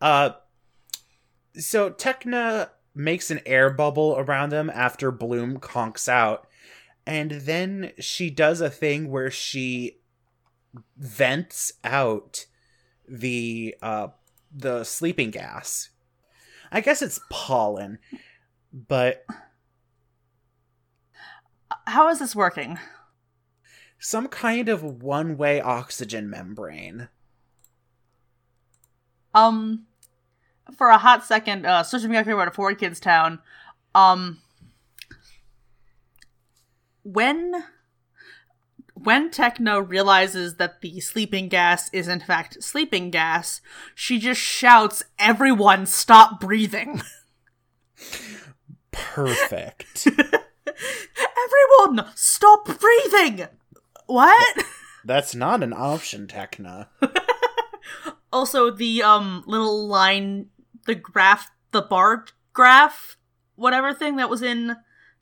uh 0.00 0.30
So 1.56 1.90
Tecna 1.90 2.70
makes 2.94 3.30
an 3.30 3.40
air 3.46 3.70
bubble 3.70 4.14
around 4.18 4.50
them 4.50 4.70
after 4.70 5.10
Bloom 5.10 5.58
conks 5.58 6.08
out. 6.08 6.46
And 7.06 7.30
then 7.32 7.92
she 7.98 8.30
does 8.30 8.60
a 8.60 8.70
thing 8.70 9.10
where 9.10 9.30
she 9.30 9.98
vents 10.96 11.72
out 11.84 12.46
the 13.08 13.74
uh 13.82 14.08
the 14.54 14.84
sleeping 14.84 15.30
gas. 15.30 15.90
I 16.70 16.80
guess 16.80 17.02
it's 17.02 17.20
pollen, 17.30 17.98
but 18.72 19.24
How 21.86 22.08
is 22.08 22.18
this 22.18 22.36
working? 22.36 22.78
some 24.02 24.26
kind 24.26 24.68
of 24.68 24.82
one-way 24.82 25.60
oxygen 25.60 26.28
membrane. 26.28 27.08
Um, 29.32 29.86
for 30.76 30.88
a 30.88 30.98
hot 30.98 31.24
second, 31.24 31.64
uh, 31.64 31.84
switching 31.84 32.10
me 32.10 32.16
up 32.16 32.24
here 32.26 32.34
about 32.34 32.48
a 32.48 32.50
Four 32.50 32.74
Kids 32.74 32.98
Town. 32.98 33.38
Um, 33.94 34.40
when 37.04 37.64
when 38.94 39.30
Tecna 39.30 39.88
realizes 39.88 40.56
that 40.56 40.80
the 40.80 41.00
sleeping 41.00 41.48
gas 41.48 41.88
is 41.92 42.08
in 42.08 42.20
fact 42.20 42.62
sleeping 42.62 43.10
gas, 43.10 43.60
she 43.94 44.18
just 44.18 44.40
shouts, 44.40 45.04
"Everyone, 45.18 45.86
stop 45.86 46.40
breathing! 46.40 47.02
Perfect. 48.90 50.08
Everyone, 51.44 52.06
stop 52.14 52.66
breathing!" 52.78 53.48
What? 54.06 54.64
That's 55.04 55.34
not 55.34 55.62
an 55.62 55.72
option, 55.72 56.26
Tecna. 56.26 56.88
also, 58.32 58.70
the 58.70 59.02
um 59.02 59.42
little 59.46 59.86
line, 59.86 60.46
the 60.86 60.94
graph, 60.94 61.50
the 61.72 61.82
bar 61.82 62.26
graph, 62.52 63.16
whatever 63.56 63.92
thing 63.92 64.16
that 64.16 64.30
was 64.30 64.42
in 64.42 64.76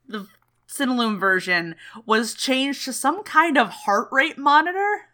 the 0.06 0.26
Cinelume 0.68 1.18
version 1.18 1.74
was 2.06 2.34
changed 2.34 2.84
to 2.84 2.92
some 2.92 3.22
kind 3.24 3.58
of 3.58 3.68
heart 3.68 4.08
rate 4.12 4.38
monitor. 4.38 5.08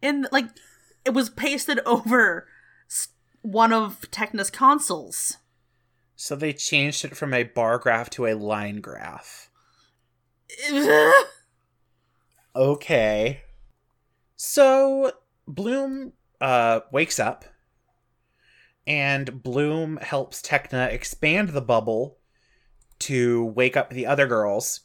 In 0.00 0.26
like, 0.32 0.46
it 1.04 1.14
was 1.14 1.30
pasted 1.30 1.80
over 1.86 2.46
one 3.42 3.72
of 3.72 4.00
Tecna's 4.10 4.50
consoles. 4.50 5.38
So 6.22 6.36
they 6.36 6.52
changed 6.52 7.04
it 7.04 7.16
from 7.16 7.34
a 7.34 7.42
bar 7.42 7.78
graph 7.78 8.08
to 8.10 8.26
a 8.26 8.34
line 8.34 8.80
graph. 8.80 9.50
Okay. 12.54 13.40
So 14.36 15.12
Bloom 15.48 16.12
uh 16.40 16.80
wakes 16.92 17.18
up 17.18 17.44
and 18.86 19.42
Bloom 19.42 19.96
helps 19.96 20.42
Tecna 20.42 20.92
expand 20.92 21.48
the 21.48 21.62
bubble 21.62 22.18
to 23.00 23.46
wake 23.46 23.76
up 23.76 23.90
the 23.90 24.06
other 24.06 24.26
girls. 24.28 24.80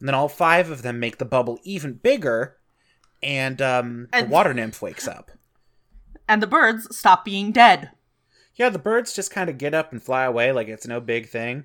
And 0.00 0.08
then 0.08 0.14
all 0.14 0.28
five 0.28 0.70
of 0.70 0.82
them 0.82 1.00
make 1.00 1.16
the 1.16 1.24
bubble 1.24 1.60
even 1.62 1.94
bigger 1.94 2.58
and 3.22 3.62
um 3.62 4.08
And- 4.12 4.26
the 4.26 4.30
water 4.30 4.52
nymph 4.52 4.82
wakes 4.82 5.08
up. 5.08 5.30
and 6.28 6.42
the 6.42 6.46
birds 6.46 6.94
stop 6.94 7.24
being 7.24 7.52
dead. 7.52 7.92
Yeah, 8.54 8.68
the 8.68 8.78
birds 8.78 9.12
just 9.12 9.30
kind 9.30 9.50
of 9.50 9.58
get 9.58 9.74
up 9.74 9.92
and 9.92 10.02
fly 10.02 10.24
away 10.24 10.52
like 10.52 10.68
it's 10.68 10.86
no 10.86 11.00
big 11.00 11.28
thing. 11.28 11.64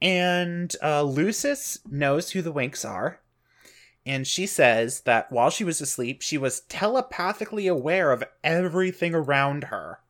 And 0.00 0.74
uh, 0.82 1.02
Lucis 1.02 1.78
knows 1.90 2.30
who 2.30 2.40
the 2.40 2.52
Winx 2.52 2.88
are. 2.88 3.20
And 4.06 4.26
she 4.26 4.46
says 4.46 5.02
that 5.02 5.30
while 5.30 5.50
she 5.50 5.62
was 5.62 5.80
asleep, 5.80 6.22
she 6.22 6.38
was 6.38 6.60
telepathically 6.62 7.66
aware 7.66 8.12
of 8.12 8.24
everything 8.42 9.14
around 9.14 9.64
her. 9.64 10.00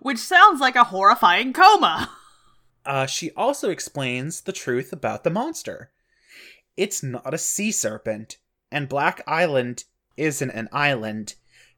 Which 0.00 0.18
sounds 0.18 0.60
like 0.60 0.76
a 0.76 0.84
horrifying 0.84 1.52
coma. 1.52 2.10
Uh, 2.84 3.06
she 3.06 3.30
also 3.32 3.70
explains 3.70 4.42
the 4.42 4.52
truth 4.52 4.92
about 4.92 5.24
the 5.24 5.30
monster. 5.30 5.90
It's 6.76 7.02
not 7.02 7.34
a 7.34 7.38
sea 7.38 7.72
serpent, 7.72 8.36
and 8.70 8.88
Black 8.88 9.22
Island 9.26 9.84
isn't 10.16 10.50
an 10.50 10.68
island. 10.72 11.34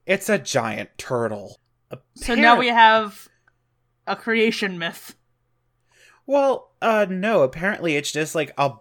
It's 0.07 0.29
a 0.29 0.39
giant 0.39 0.91
turtle. 0.99 1.61
So 2.15 2.35
now 2.35 2.59
we 2.59 2.69
have 2.69 3.29
a 4.07 4.17
creation 4.17 4.79
myth. 4.79 5.15
Well, 6.27 6.73
uh, 6.83 7.07
no. 7.09 7.43
Apparently, 7.43 7.97
it's 7.97 8.13
just 8.13 8.35
like 8.35 8.53
a, 8.59 8.73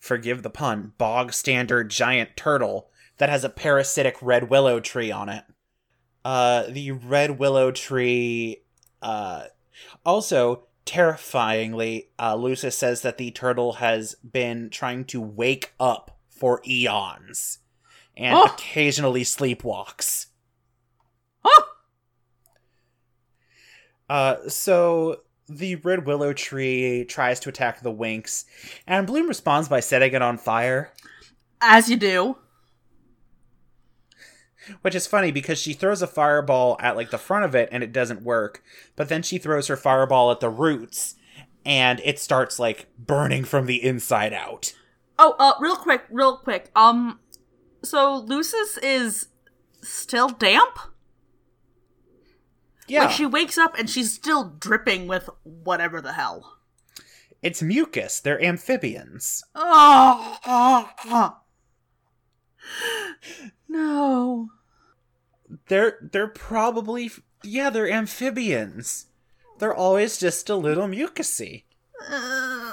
forgive 0.00 0.42
the 0.42 0.50
pun, 0.50 0.92
bog 0.98 1.32
standard 1.32 1.90
giant 1.90 2.36
turtle 2.36 2.90
that 3.18 3.28
has 3.28 3.44
a 3.44 3.48
parasitic 3.48 4.16
red 4.20 4.50
willow 4.50 4.80
tree 4.80 5.12
on 5.12 5.28
it. 5.28 5.44
Uh, 6.24 6.64
the 6.68 6.90
red 6.90 7.38
willow 7.38 7.70
tree, 7.70 8.62
uh, 9.02 9.44
also 10.04 10.64
terrifyingly, 10.84 12.08
uh, 12.18 12.34
Lucis 12.34 12.76
says 12.76 13.02
that 13.02 13.18
the 13.18 13.30
turtle 13.30 13.74
has 13.74 14.14
been 14.16 14.70
trying 14.70 15.04
to 15.04 15.20
wake 15.20 15.72
up 15.78 16.18
for 16.28 16.60
eons 16.66 17.58
and 18.16 18.34
Oh. 18.36 18.44
occasionally 18.44 19.22
sleepwalks. 19.22 20.26
Oh! 21.44 21.64
Uh, 24.08 24.36
so 24.48 25.20
the 25.48 25.76
red 25.76 26.06
willow 26.06 26.32
tree 26.32 27.04
tries 27.04 27.40
to 27.40 27.48
attack 27.48 27.80
the 27.82 27.92
Winx, 27.92 28.44
and 28.86 29.06
Bloom 29.06 29.28
responds 29.28 29.68
by 29.68 29.80
setting 29.80 30.12
it 30.14 30.22
on 30.22 30.38
fire, 30.38 30.92
As 31.60 31.88
you 31.90 31.96
do. 31.96 32.36
which 34.82 34.94
is 34.94 35.06
funny 35.06 35.30
because 35.30 35.58
she 35.58 35.72
throws 35.74 36.00
a 36.02 36.06
fireball 36.06 36.76
at 36.80 36.96
like 36.96 37.10
the 37.10 37.18
front 37.18 37.44
of 37.44 37.54
it 37.54 37.68
and 37.72 37.82
it 37.82 37.92
doesn't 37.92 38.22
work, 38.22 38.62
but 38.96 39.08
then 39.08 39.22
she 39.22 39.36
throws 39.38 39.66
her 39.66 39.76
fireball 39.76 40.30
at 40.30 40.40
the 40.40 40.48
roots 40.48 41.16
and 41.66 42.00
it 42.04 42.18
starts 42.18 42.58
like 42.58 42.86
burning 42.98 43.44
from 43.44 43.66
the 43.66 43.82
inside 43.82 44.32
out. 44.32 44.72
Oh, 45.18 45.34
uh, 45.38 45.52
real 45.60 45.76
quick, 45.76 46.04
real 46.10 46.36
quick. 46.38 46.70
Um, 46.74 47.20
so 47.82 48.16
Lucis 48.26 48.78
is 48.82 49.28
still 49.82 50.28
damp? 50.28 50.78
Yeah, 52.86 53.04
Like 53.04 53.12
she 53.12 53.26
wakes 53.26 53.56
up 53.56 53.78
and 53.78 53.88
she's 53.88 54.12
still 54.12 54.44
dripping 54.44 55.06
with 55.06 55.28
whatever 55.42 56.00
the 56.00 56.12
hell. 56.12 56.58
it's 57.42 57.62
mucus. 57.62 58.20
They're 58.20 58.42
amphibians. 58.42 59.42
Oh, 59.54 60.38
oh, 60.46 60.90
oh. 61.06 61.36
no. 63.68 64.48
They're 65.68 65.98
they're 66.12 66.28
probably 66.28 67.10
yeah, 67.42 67.70
they're 67.70 67.90
amphibians. 67.90 69.06
They're 69.58 69.74
always 69.74 70.18
just 70.18 70.50
a 70.50 70.56
little 70.56 70.88
mucusy. 70.88 71.64
Uh, 72.10 72.72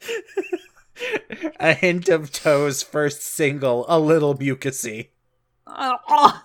a 1.60 1.74
hint 1.74 2.08
of 2.08 2.32
Toe's 2.32 2.82
first 2.82 3.22
single, 3.22 3.84
a 3.88 3.98
little 3.98 4.36
mucusy. 4.36 5.08
uh, 5.66 5.96
oh. 6.08 6.42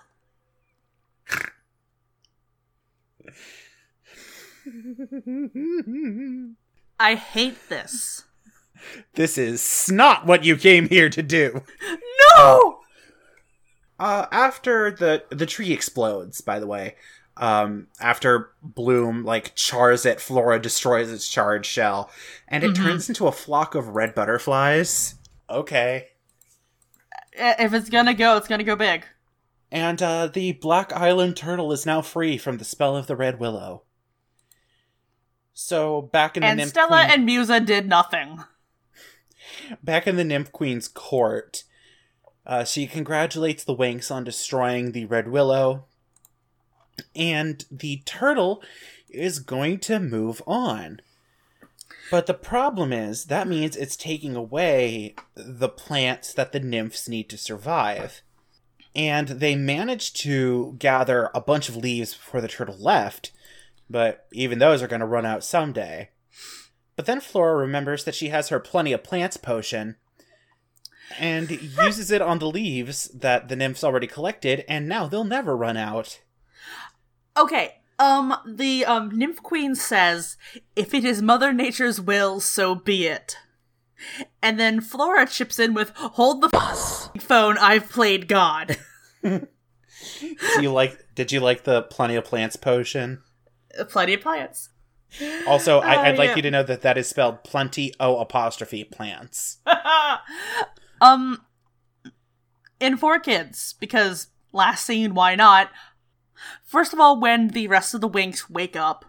I 7.00 7.14
hate 7.14 7.68
this. 7.68 8.24
this 9.14 9.38
is 9.38 9.90
not 9.90 10.26
what 10.26 10.44
you 10.44 10.56
came 10.56 10.88
here 10.88 11.08
to 11.10 11.22
do. 11.22 11.62
No. 12.36 12.80
Uh, 13.98 14.26
after 14.30 14.90
the 14.90 15.24
the 15.30 15.46
tree 15.46 15.72
explodes, 15.72 16.40
by 16.40 16.58
the 16.60 16.66
way, 16.66 16.94
um, 17.36 17.88
after 18.00 18.50
Bloom 18.62 19.24
like 19.24 19.54
chars 19.56 20.06
it, 20.06 20.20
Flora 20.20 20.60
destroys 20.60 21.10
its 21.10 21.28
charred 21.28 21.66
shell, 21.66 22.10
and 22.46 22.62
it 22.62 22.72
Mhm. 22.72 22.76
turns 22.76 23.08
into 23.08 23.26
a 23.26 23.32
flock 23.32 23.74
of 23.74 23.88
red 23.88 24.14
butterflies. 24.14 25.16
Okay. 25.50 26.08
If 27.32 27.72
it's 27.72 27.88
gonna 27.90 28.14
go, 28.14 28.36
it's 28.36 28.48
gonna 28.48 28.64
go 28.64 28.76
big. 28.76 29.04
And 29.70 30.00
uh, 30.02 30.28
the 30.28 30.52
Black 30.52 30.92
Island 30.92 31.36
turtle 31.36 31.72
is 31.72 31.84
now 31.84 32.00
free 32.02 32.38
from 32.38 32.58
the 32.58 32.64
spell 32.64 32.96
of 32.96 33.06
the 33.06 33.16
red 33.16 33.38
willow. 33.40 33.82
So 35.60 36.02
back 36.02 36.36
in 36.36 36.42
the 36.42 36.46
And 36.46 36.58
nymph 36.58 36.70
Stella 36.70 37.02
queen, 37.02 37.10
and 37.10 37.24
Musa 37.26 37.58
did 37.58 37.88
nothing. 37.88 38.44
back 39.82 40.06
in 40.06 40.14
the 40.14 40.22
nymph 40.22 40.52
queen's 40.52 40.86
court, 40.86 41.64
uh, 42.46 42.62
she 42.62 42.86
congratulates 42.86 43.64
the 43.64 43.74
Winx 43.74 44.08
on 44.08 44.22
destroying 44.22 44.92
the 44.92 45.06
red 45.06 45.26
willow, 45.26 45.86
and 47.16 47.64
the 47.72 48.02
turtle 48.04 48.62
is 49.10 49.40
going 49.40 49.80
to 49.80 49.98
move 49.98 50.40
on. 50.46 51.00
But 52.08 52.26
the 52.26 52.34
problem 52.34 52.92
is 52.92 53.24
that 53.24 53.48
means 53.48 53.74
it's 53.74 53.96
taking 53.96 54.36
away 54.36 55.16
the 55.34 55.68
plants 55.68 56.32
that 56.34 56.52
the 56.52 56.60
nymphs 56.60 57.08
need 57.08 57.28
to 57.30 57.36
survive. 57.36 58.22
And 58.94 59.26
they 59.26 59.56
managed 59.56 60.20
to 60.20 60.76
gather 60.78 61.30
a 61.34 61.40
bunch 61.40 61.68
of 61.68 61.76
leaves 61.76 62.14
before 62.14 62.40
the 62.40 62.46
turtle 62.46 62.78
left, 62.78 63.32
but 63.90 64.26
even 64.32 64.58
those 64.58 64.82
are 64.82 64.88
going 64.88 65.00
to 65.00 65.06
run 65.06 65.26
out 65.26 65.44
someday. 65.44 66.10
But 66.96 67.06
then 67.06 67.20
Flora 67.20 67.56
remembers 67.56 68.04
that 68.04 68.14
she 68.14 68.28
has 68.28 68.48
her 68.48 68.58
plenty 68.58 68.92
of 68.92 69.04
plants 69.04 69.36
potion 69.36 69.96
and 71.18 71.50
uses 71.82 72.10
it 72.10 72.20
on 72.20 72.38
the 72.38 72.50
leaves 72.50 73.04
that 73.14 73.48
the 73.48 73.56
nymphs 73.56 73.84
already 73.84 74.06
collected, 74.06 74.64
and 74.68 74.88
now 74.88 75.06
they'll 75.06 75.24
never 75.24 75.56
run 75.56 75.76
out. 75.76 76.20
Okay. 77.36 77.74
Um, 78.00 78.34
the 78.46 78.84
um 78.84 79.10
nymph 79.16 79.42
queen 79.42 79.74
says, 79.74 80.36
"If 80.76 80.94
it 80.94 81.04
is 81.04 81.20
Mother 81.20 81.52
Nature's 81.52 82.00
will, 82.00 82.40
so 82.40 82.74
be 82.74 83.06
it." 83.06 83.36
And 84.40 84.58
then 84.58 84.80
Flora 84.80 85.26
chips 85.26 85.58
in 85.58 85.74
with, 85.74 85.90
"Hold 85.96 86.42
the 86.42 86.50
f- 86.54 87.22
phone. 87.22 87.58
I've 87.58 87.90
played 87.90 88.28
God." 88.28 88.76
Do 89.22 89.48
you 90.60 90.70
like? 90.70 91.14
Did 91.16 91.32
you 91.32 91.40
like 91.40 91.64
the 91.64 91.82
plenty 91.82 92.14
of 92.14 92.24
plants 92.24 92.54
potion? 92.54 93.22
Plenty 93.84 94.14
of 94.14 94.20
plants. 94.20 94.70
Also, 95.46 95.80
I, 95.80 96.08
I'd 96.08 96.18
like 96.18 96.30
yeah. 96.30 96.36
you 96.36 96.42
to 96.42 96.50
know 96.50 96.62
that 96.62 96.82
that 96.82 96.98
is 96.98 97.08
spelled 97.08 97.42
plenty 97.42 97.94
o 97.98 98.18
apostrophe 98.18 98.84
plants. 98.84 99.58
um, 101.00 101.42
in 102.80 102.96
four 102.96 103.18
kids 103.18 103.74
because 103.80 104.28
last 104.52 104.84
scene, 104.84 105.14
why 105.14 105.34
not? 105.34 105.70
First 106.64 106.92
of 106.92 107.00
all, 107.00 107.18
when 107.18 107.48
the 107.48 107.68
rest 107.68 107.94
of 107.94 108.00
the 108.00 108.08
Winx 108.08 108.50
wake 108.50 108.76
up, 108.76 109.06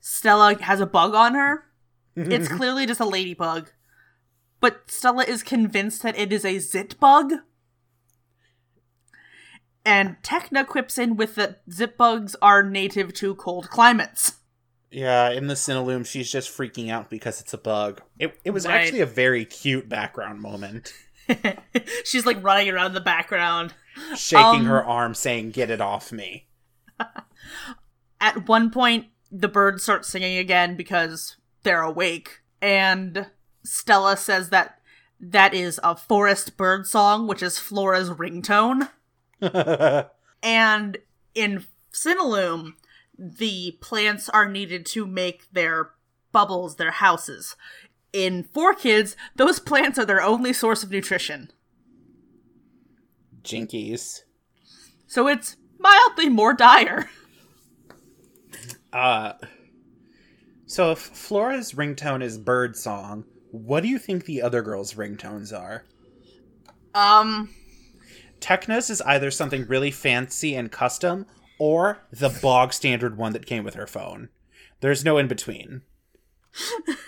Stella 0.00 0.60
has 0.62 0.80
a 0.80 0.86
bug 0.86 1.14
on 1.14 1.34
her. 1.34 1.64
It's 2.16 2.48
clearly 2.56 2.86
just 2.86 3.00
a 3.00 3.04
ladybug, 3.04 3.70
but 4.60 4.90
Stella 4.90 5.24
is 5.24 5.42
convinced 5.42 6.02
that 6.02 6.18
it 6.18 6.32
is 6.32 6.44
a 6.44 6.58
zit 6.58 6.98
bug. 6.98 7.32
And 9.88 10.16
Tecna 10.22 10.66
quips 10.66 10.98
in 10.98 11.16
with 11.16 11.34
that 11.36 11.62
zip 11.72 11.96
bugs 11.96 12.36
are 12.42 12.62
native 12.62 13.14
to 13.14 13.34
cold 13.36 13.70
climates. 13.70 14.34
Yeah, 14.90 15.30
in 15.30 15.46
the 15.46 15.54
Cinelume, 15.54 16.06
she's 16.06 16.30
just 16.30 16.54
freaking 16.54 16.90
out 16.90 17.08
because 17.08 17.40
it's 17.40 17.54
a 17.54 17.58
bug. 17.58 18.02
It, 18.18 18.38
it 18.44 18.50
was 18.50 18.66
Right. 18.66 18.82
actually 18.82 19.00
a 19.00 19.06
very 19.06 19.44
cute 19.46 19.88
background 19.88 20.40
moment. 20.40 20.92
She's 22.04 22.24
like 22.26 22.42
running 22.42 22.68
around 22.70 22.86
in 22.88 22.94
the 22.94 23.00
background. 23.02 23.74
Shaking 24.16 24.60
Um, 24.60 24.64
her 24.66 24.82
arm, 24.84 25.14
saying, 25.14 25.50
Get 25.50 25.70
it 25.70 25.80
off 25.80 26.10
me. 26.12 26.48
At 28.20 28.48
one 28.48 28.70
point, 28.70 29.06
the 29.30 29.48
birds 29.48 29.82
start 29.82 30.04
singing 30.04 30.38
again 30.38 30.74
because 30.76 31.36
they're 31.62 31.82
awake, 31.82 32.40
and 32.62 33.26
Stella 33.64 34.16
says 34.16 34.48
that 34.50 34.80
that 35.20 35.52
is 35.54 35.78
a 35.84 35.96
forest 35.96 36.56
bird 36.56 36.86
song, 36.86 37.26
which 37.26 37.42
is 37.42 37.58
Flora's 37.58 38.10
ringtone. 38.10 38.88
And 40.42 40.98
in 41.34 41.64
Cinelume, 41.92 42.74
the 43.18 43.76
plants 43.80 44.28
are 44.28 44.48
needed 44.48 44.86
to 44.86 45.06
make 45.06 45.50
their 45.52 45.90
bubbles, 46.32 46.76
their 46.76 46.92
houses. 46.92 47.56
In 48.12 48.44
Four 48.44 48.74
Kids, 48.74 49.16
those 49.34 49.58
plants 49.58 49.98
are 49.98 50.04
their 50.04 50.22
only 50.22 50.52
source 50.52 50.82
of 50.82 50.90
nutrition. 50.90 51.50
Jinkies. 53.42 54.22
So 55.06 55.26
it's 55.26 55.56
mildly 55.78 56.28
more 56.28 56.54
dire. 56.54 57.10
Uh, 58.92 59.32
so 60.66 60.92
if 60.92 60.98
Flora's 60.98 61.72
ringtone 61.72 62.22
is 62.22 62.38
bird 62.38 62.76
song, 62.76 63.24
what 63.50 63.82
do 63.82 63.88
you 63.88 63.98
think 63.98 64.24
the 64.24 64.42
other 64.42 64.62
girls' 64.62 64.94
ringtones 64.94 65.58
are? 65.58 65.84
Um, 66.94 67.50
Tecna's 68.40 68.90
is 68.90 69.00
either 69.02 69.30
something 69.30 69.66
really 69.66 69.90
fancy 69.90 70.54
and 70.54 70.70
custom, 70.70 71.26
or 71.58 71.98
the 72.10 72.28
bog 72.42 72.72
standard 72.72 73.16
one 73.16 73.32
that 73.32 73.46
came 73.46 73.64
with 73.64 73.74
her 73.74 73.86
phone. 73.86 74.28
There's 74.80 75.04
no 75.04 75.18
in 75.18 75.28
between. 75.28 75.82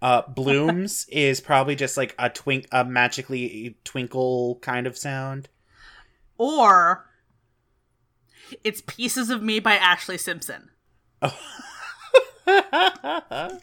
Uh, 0.00 0.22
Blooms 0.28 1.06
is 1.10 1.40
probably 1.40 1.74
just 1.74 1.96
like 1.96 2.14
a 2.20 2.30
twink, 2.30 2.68
a 2.70 2.84
magically 2.84 3.76
twinkle 3.82 4.60
kind 4.62 4.86
of 4.86 4.96
sound. 4.96 5.48
or 6.36 7.04
it's 8.62 8.80
Pieces 8.86 9.28
of 9.28 9.42
Me 9.42 9.58
by 9.58 9.76
Ashlee 9.76 10.20
Simpson. 10.20 10.70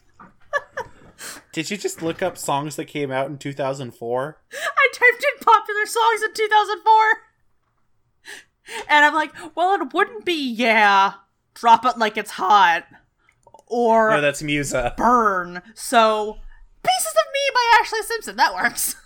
Did 1.56 1.72
you 1.72 1.78
just 1.78 2.02
look 2.02 2.22
up 2.22 2.38
songs 2.38 2.76
that 2.76 2.84
came 2.84 3.12
out 3.12 3.28
in 3.28 3.38
2004? 3.38 4.42
I 4.52 4.90
typed 4.94 5.24
in 5.24 5.40
popular 5.46 5.86
songs 5.86 6.22
in 6.22 6.34
2004. 6.34 6.94
And 8.90 9.06
I'm 9.06 9.14
like, 9.14 9.32
well, 9.56 9.82
it 9.82 9.94
wouldn't 9.94 10.26
be 10.26 10.34
yeah, 10.52 11.14
drop 11.54 11.86
it 11.86 11.98
like 11.98 12.18
it's 12.18 12.32
hot, 12.32 12.84
or 13.68 14.10
No, 14.10 14.20
that's 14.20 14.44
Musa. 14.44 14.96
burn. 14.98 15.62
So, 15.76 16.40
Pieces 16.84 17.14
of 17.14 17.32
Me 17.34 17.40
by 17.54 17.80
Ashlee 17.86 18.04
Simpson. 18.04 18.36
That 18.36 18.54
works. 18.54 18.98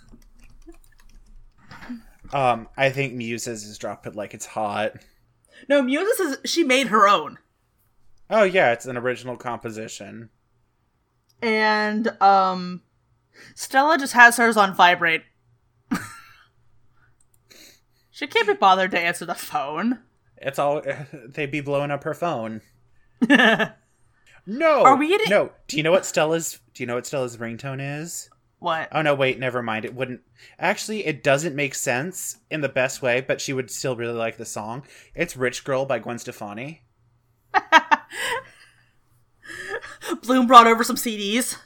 Um, 2.32 2.68
I 2.76 2.90
think 2.90 3.14
Musa's 3.14 3.62
is 3.62 3.78
Drop 3.78 4.08
It 4.08 4.16
Like 4.16 4.34
It's 4.34 4.46
Hot. 4.46 4.94
No, 5.68 5.82
Musa 5.82 6.16
says 6.16 6.38
she 6.50 6.64
made 6.64 6.88
her 6.88 7.08
own. 7.08 7.38
Oh 8.28 8.42
yeah, 8.42 8.72
it's 8.72 8.86
an 8.86 8.96
original 8.96 9.36
composition. 9.36 10.30
And, 11.42 12.08
um, 12.22 12.82
Stella 13.54 13.98
just 13.98 14.12
has 14.12 14.36
hers 14.36 14.56
on 14.56 14.74
vibrate. 14.74 15.22
she 18.10 18.26
can't 18.26 18.46
be 18.46 18.54
bothered 18.54 18.90
to 18.92 18.98
answer 19.00 19.24
the 19.24 19.34
phone. 19.34 20.00
It's 20.36 20.58
all 20.58 20.82
they'd 21.28 21.50
be 21.50 21.60
blowing 21.60 21.90
up 21.90 22.04
her 22.04 22.14
phone. 22.14 22.60
No. 24.46 24.82
Are 24.82 24.96
we 24.96 25.08
getting- 25.08 25.28
No. 25.30 25.52
Do 25.68 25.76
you 25.76 25.82
know 25.82 25.90
what 25.92 26.06
Stella's 26.06 26.58
do 26.74 26.82
you 26.82 26.86
know 26.86 26.94
what 26.94 27.06
Stella's 27.06 27.36
ringtone 27.36 28.00
is? 28.02 28.30
what? 28.58 28.88
Oh 28.90 29.02
no, 29.02 29.14
wait, 29.14 29.38
never 29.38 29.62
mind. 29.62 29.84
It 29.84 29.94
wouldn't 29.94 30.22
Actually, 30.58 31.06
it 31.06 31.22
doesn't 31.22 31.54
make 31.54 31.74
sense 31.74 32.38
in 32.50 32.62
the 32.62 32.68
best 32.68 33.02
way, 33.02 33.20
but 33.20 33.40
she 33.40 33.52
would 33.52 33.70
still 33.70 33.96
really 33.96 34.14
like 34.14 34.38
the 34.38 34.44
song. 34.46 34.82
It's 35.14 35.36
Rich 35.36 35.62
Girl 35.64 35.84
by 35.84 35.98
Gwen 35.98 36.18
Stefani. 36.18 36.82
Bloom 40.22 40.46
brought 40.46 40.66
over 40.66 40.84
some 40.84 40.96
CDs. 40.96 41.56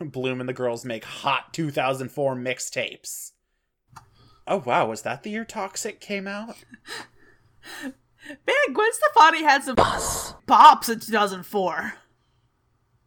Bloom 0.00 0.40
and 0.40 0.48
the 0.48 0.52
girls 0.54 0.84
make 0.84 1.04
hot 1.04 1.52
2004 1.54 2.36
mixtapes. 2.36 3.32
Oh 4.46 4.62
wow, 4.64 4.88
was 4.88 5.02
that 5.02 5.22
the 5.22 5.30
year 5.30 5.44
Toxic 5.44 6.00
came 6.00 6.26
out? 6.28 6.56
Man, 8.28 8.72
Gwen 8.72 8.92
Stefani 8.92 9.42
had 9.42 9.62
some 9.64 9.76
pops 10.46 10.88
in 10.88 11.00
2004. 11.00 11.94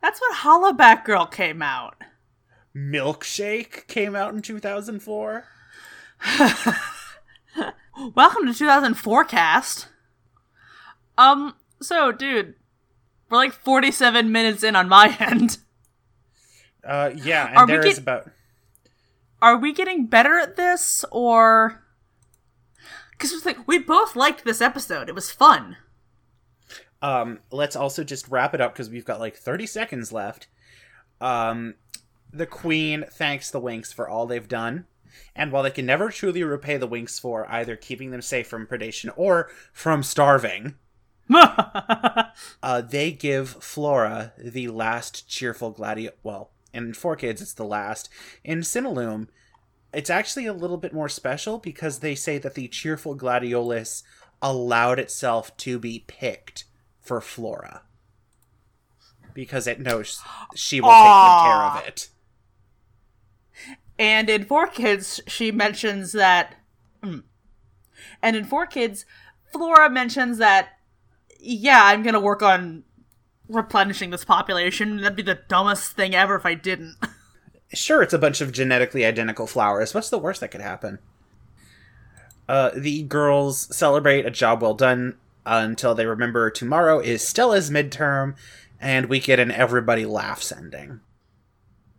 That's 0.01 0.21
when 0.21 0.39
Hollaback 0.39 1.05
Girl 1.05 1.25
came 1.25 1.61
out. 1.61 1.95
Milkshake 2.75 3.87
came 3.87 4.15
out 4.15 4.33
in 4.33 4.41
2004. 4.41 5.45
Welcome 8.15 8.45
to 8.45 8.53
2004 8.53 9.25
cast. 9.25 9.87
Um, 11.17 11.55
so, 11.81 12.11
dude, 12.11 12.55
we're 13.29 13.37
like 13.37 13.53
47 13.53 14.31
minutes 14.31 14.63
in 14.63 14.75
on 14.75 14.87
my 14.89 15.15
end. 15.19 15.57
Uh 16.83 17.11
yeah, 17.15 17.47
and 17.49 17.57
Are 17.57 17.67
there 17.67 17.85
is 17.85 17.95
get- 17.95 18.01
about 18.03 18.31
Are 19.41 19.57
we 19.57 19.73
getting 19.73 20.05
better 20.07 20.37
at 20.37 20.55
this, 20.55 21.03
or. 21.11 21.83
Because 23.11 23.33
it's 23.33 23.45
like, 23.47 23.67
we 23.67 23.79
both 23.79 24.15
liked 24.15 24.45
this 24.45 24.61
episode. 24.61 25.09
It 25.09 25.15
was 25.15 25.31
fun. 25.31 25.77
Um, 27.01 27.39
let's 27.51 27.75
also 27.75 28.03
just 28.03 28.27
wrap 28.27 28.53
it 28.53 28.61
up 28.61 28.73
because 28.73 28.91
we've 28.91 29.05
got 29.05 29.19
like 29.19 29.35
30 29.35 29.65
seconds 29.65 30.11
left. 30.11 30.47
Um, 31.19 31.73
the 32.31 32.45
Queen 32.45 33.05
thanks 33.11 33.49
the 33.49 33.59
Winx 33.59 33.91
for 33.91 34.07
all 34.07 34.27
they've 34.27 34.47
done. 34.47 34.85
And 35.35 35.51
while 35.51 35.63
they 35.63 35.71
can 35.71 35.87
never 35.87 36.09
truly 36.09 36.43
repay 36.43 36.77
the 36.77 36.87
Winx 36.87 37.19
for 37.19 37.49
either 37.51 37.75
keeping 37.75 38.11
them 38.11 38.21
safe 38.21 38.47
from 38.47 38.67
predation 38.67 39.11
or 39.15 39.49
from 39.73 40.03
starving, 40.03 40.75
uh, 41.33 42.81
they 42.81 43.11
give 43.11 43.49
Flora 43.49 44.33
the 44.37 44.67
last 44.69 45.27
cheerful 45.27 45.71
gladio. 45.71 46.11
Well, 46.23 46.51
in 46.73 46.93
Four 46.93 47.15
Kids, 47.15 47.41
it's 47.41 47.53
the 47.53 47.65
last. 47.65 48.09
In 48.43 48.59
Cinelume, 48.59 49.27
it's 49.93 50.09
actually 50.09 50.45
a 50.45 50.53
little 50.53 50.77
bit 50.77 50.93
more 50.93 51.09
special 51.09 51.57
because 51.57 51.99
they 51.99 52.15
say 52.15 52.37
that 52.37 52.55
the 52.55 52.67
cheerful 52.67 53.17
gladiolus 53.17 54.03
allowed 54.41 54.99
itself 54.99 55.55
to 55.57 55.79
be 55.79 56.03
picked 56.07 56.65
for 57.01 57.21
Flora 57.21 57.81
because 59.33 59.67
it 59.67 59.79
knows 59.79 60.21
she 60.55 60.81
will 60.81 60.89
take 60.89 60.97
good 60.97 61.43
care 61.43 61.63
of 61.63 61.87
it. 61.87 62.09
And 63.99 64.29
in 64.29 64.45
Four 64.45 64.67
Kids, 64.67 65.21
she 65.27 65.51
mentions 65.51 66.11
that. 66.11 66.55
Hmm. 67.03 67.19
And 68.21 68.35
in 68.35 68.45
Four 68.45 68.65
Kids, 68.65 69.05
Flora 69.51 69.89
mentions 69.89 70.37
that, 70.39 70.69
yeah, 71.39 71.81
I'm 71.85 72.03
gonna 72.03 72.19
work 72.19 72.41
on 72.41 72.83
replenishing 73.47 74.09
this 74.09 74.25
population. 74.25 74.97
That'd 74.97 75.15
be 75.15 75.23
the 75.23 75.39
dumbest 75.47 75.93
thing 75.93 76.13
ever 76.15 76.35
if 76.35 76.45
I 76.45 76.53
didn't. 76.53 76.95
Sure, 77.73 78.01
it's 78.01 78.13
a 78.13 78.17
bunch 78.17 78.39
of 78.39 78.53
genetically 78.53 79.03
identical 79.03 79.45
flowers. 79.45 79.93
What's 79.93 80.09
the 80.09 80.17
worst 80.17 80.39
that 80.39 80.51
could 80.51 80.61
happen? 80.61 80.99
Uh, 82.47 82.71
the 82.73 83.03
girls 83.03 83.75
celebrate 83.75 84.25
a 84.25 84.31
job 84.31 84.61
well 84.61 84.73
done 84.73 85.17
until 85.45 85.93
they 85.93 86.05
remember 86.05 86.49
tomorrow 86.49 86.99
is 86.99 87.27
Stella's 87.27 87.69
midterm, 87.69 88.35
and 88.79 89.07
we 89.07 89.19
get 89.19 89.39
an 89.39 89.51
everybody 89.51 90.05
laughs 90.05 90.49
ending. 90.51 91.01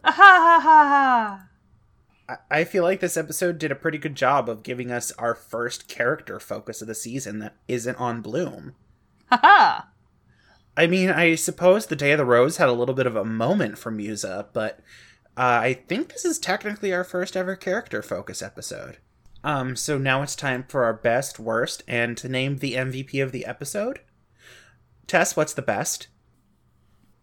ha 0.02 0.10
ha 0.12 0.60
ha 0.62 1.44
ha. 2.28 2.38
I 2.50 2.64
feel 2.64 2.82
like 2.82 3.00
this 3.00 3.16
episode 3.18 3.58
did 3.58 3.70
a 3.70 3.74
pretty 3.76 3.98
good 3.98 4.14
job 4.14 4.48
of 4.48 4.62
giving 4.62 4.90
us 4.90 5.12
our 5.12 5.34
first 5.34 5.86
character 5.86 6.40
focus 6.40 6.80
of 6.80 6.88
the 6.88 6.94
season 6.94 7.40
that 7.40 7.56
isn't 7.68 7.96
on 7.96 8.22
Bloom. 8.22 8.74
Haha! 9.30 9.82
I 10.76 10.86
mean, 10.86 11.10
I 11.10 11.34
suppose 11.34 11.86
the 11.86 11.96
Day 11.96 12.12
of 12.12 12.18
the 12.18 12.24
Rose 12.24 12.58
had 12.58 12.68
a 12.68 12.72
little 12.72 12.94
bit 12.94 13.06
of 13.06 13.16
a 13.16 13.24
moment 13.24 13.78
for 13.78 13.90
Musa, 13.90 14.46
but 14.52 14.80
uh, 15.36 15.60
I 15.62 15.74
think 15.74 16.08
this 16.08 16.24
is 16.24 16.38
technically 16.38 16.92
our 16.92 17.04
first 17.04 17.36
ever 17.36 17.56
character 17.56 18.02
focus 18.02 18.42
episode. 18.42 18.98
Um, 19.42 19.76
so 19.76 19.98
now 19.98 20.22
it's 20.22 20.36
time 20.36 20.64
for 20.68 20.84
our 20.84 20.94
best, 20.94 21.38
worst, 21.38 21.82
and 21.88 22.16
to 22.16 22.28
name 22.28 22.58
the 22.58 22.74
MVP 22.74 23.22
of 23.22 23.32
the 23.32 23.44
episode. 23.44 24.00
Tess, 25.06 25.36
what's 25.36 25.54
the 25.54 25.62
best? 25.62 26.08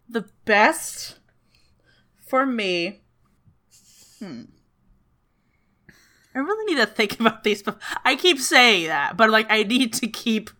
The 0.08 0.26
best 0.44 1.18
for 2.26 2.44
me. 2.44 3.02
Hmm. 4.18 4.42
I 6.34 6.38
really 6.40 6.74
need 6.74 6.80
to 6.80 6.86
think 6.86 7.18
about 7.20 7.44
these. 7.44 7.62
I 8.04 8.16
keep 8.16 8.38
saying 8.38 8.88
that, 8.88 9.16
but 9.16 9.30
like 9.30 9.46
I 9.50 9.62
need 9.62 9.92
to 9.94 10.08
keep 10.08 10.50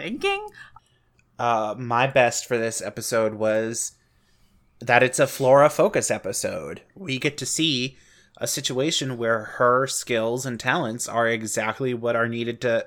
thinking. 0.00 0.46
Uh, 1.38 1.74
my 1.78 2.06
best 2.06 2.46
for 2.46 2.56
this 2.56 2.80
episode 2.80 3.34
was 3.34 3.92
that 4.80 5.02
it's 5.02 5.18
a 5.18 5.26
Flora 5.26 5.68
focus 5.68 6.10
episode. 6.10 6.80
We 6.94 7.18
get 7.18 7.36
to 7.38 7.46
see 7.46 7.98
a 8.38 8.46
situation 8.46 9.18
where 9.18 9.44
her 9.44 9.86
skills 9.86 10.46
and 10.46 10.58
talents 10.58 11.06
are 11.06 11.28
exactly 11.28 11.92
what 11.92 12.16
are 12.16 12.28
needed 12.28 12.60
to. 12.62 12.86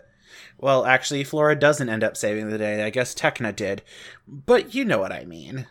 Well, 0.58 0.86
actually, 0.86 1.24
Flora 1.24 1.56
doesn't 1.56 1.90
end 1.90 2.04
up 2.04 2.18
saving 2.18 2.50
the 2.50 2.58
day. 2.58 2.84
I 2.84 2.90
guess 2.90 3.14
Tecna 3.14 3.56
did. 3.56 3.84
But 4.28 4.74
you 4.74 4.86
know 4.86 4.98
what 4.98 5.12
I 5.12 5.26
mean. 5.26 5.68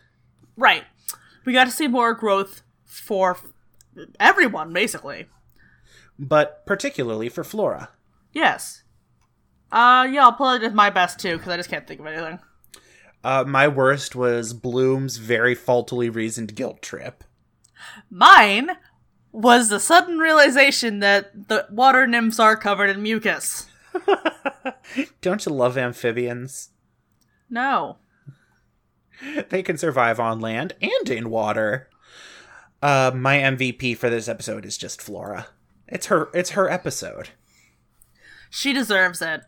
Right. 0.56 0.84
We 1.44 1.52
got 1.52 1.64
to 1.64 1.72
see 1.72 1.88
more 1.88 2.14
growth 2.14 2.62
for 2.84 3.36
everyone, 4.20 4.72
basically. 4.72 5.26
But 6.18 6.64
particularly 6.66 7.28
for 7.28 7.42
Flora. 7.42 7.88
Yes. 8.32 8.81
Uh, 9.72 10.06
yeah, 10.10 10.24
I'll 10.24 10.34
pull 10.34 10.50
it 10.50 10.62
as 10.62 10.74
my 10.74 10.90
best 10.90 11.18
too, 11.18 11.38
because 11.38 11.52
I 11.52 11.56
just 11.56 11.70
can't 11.70 11.86
think 11.86 11.98
of 12.00 12.06
anything. 12.06 12.38
Uh, 13.24 13.44
my 13.46 13.66
worst 13.66 14.14
was 14.14 14.52
Bloom's 14.52 15.16
very 15.16 15.54
faultily 15.54 16.10
reasoned 16.10 16.54
guilt 16.54 16.82
trip. 16.82 17.24
Mine 18.10 18.72
was 19.32 19.70
the 19.70 19.80
sudden 19.80 20.18
realization 20.18 20.98
that 20.98 21.48
the 21.48 21.66
water 21.70 22.06
nymphs 22.06 22.38
are 22.38 22.56
covered 22.56 22.90
in 22.90 23.02
mucus. 23.02 23.66
Don't 25.20 25.46
you 25.46 25.52
love 25.52 25.78
amphibians? 25.78 26.70
No. 27.48 27.96
They 29.48 29.62
can 29.62 29.78
survive 29.78 30.20
on 30.20 30.40
land 30.40 30.74
and 30.82 31.08
in 31.08 31.30
water. 31.30 31.88
Uh, 32.82 33.12
my 33.14 33.38
MVP 33.38 33.96
for 33.96 34.10
this 34.10 34.28
episode 34.28 34.66
is 34.66 34.76
just 34.76 35.00
Flora. 35.00 35.46
It's 35.86 36.06
her. 36.06 36.28
It's 36.34 36.50
her 36.50 36.68
episode. 36.68 37.30
She 38.54 38.74
deserves 38.74 39.22
it. 39.22 39.44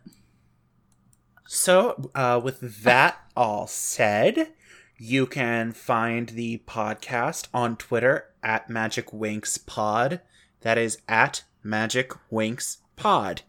So, 1.45 2.09
uh, 2.15 2.41
with 2.43 2.81
that 2.83 3.19
all 3.37 3.67
said, 3.67 4.51
you 4.97 5.27
can 5.27 5.73
find 5.73 6.29
the 6.29 6.63
podcast 6.65 7.47
on 7.53 7.77
Twitter 7.77 8.25
at 8.41 8.67
Magic 8.67 9.11
Winx 9.11 9.63
Pod. 9.63 10.21
That 10.61 10.79
is 10.79 10.97
at 11.07 11.43
Magic 11.61 12.13
Winx 12.31 12.77
Pod. 12.95 13.43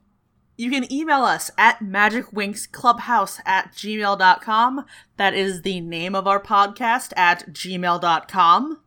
You 0.59 0.71
can 0.71 0.93
email 0.93 1.23
us 1.23 1.51
at 1.57 1.79
magicwinxclubhouse 1.79 3.41
at 3.47 3.73
gmail.com. 3.73 4.85
That 5.17 5.33
is 5.33 5.63
the 5.63 5.81
name 5.81 6.15
of 6.15 6.27
our 6.27 6.41
podcast 6.41 7.15
at 7.17 7.49
gmail.com. 7.55 8.81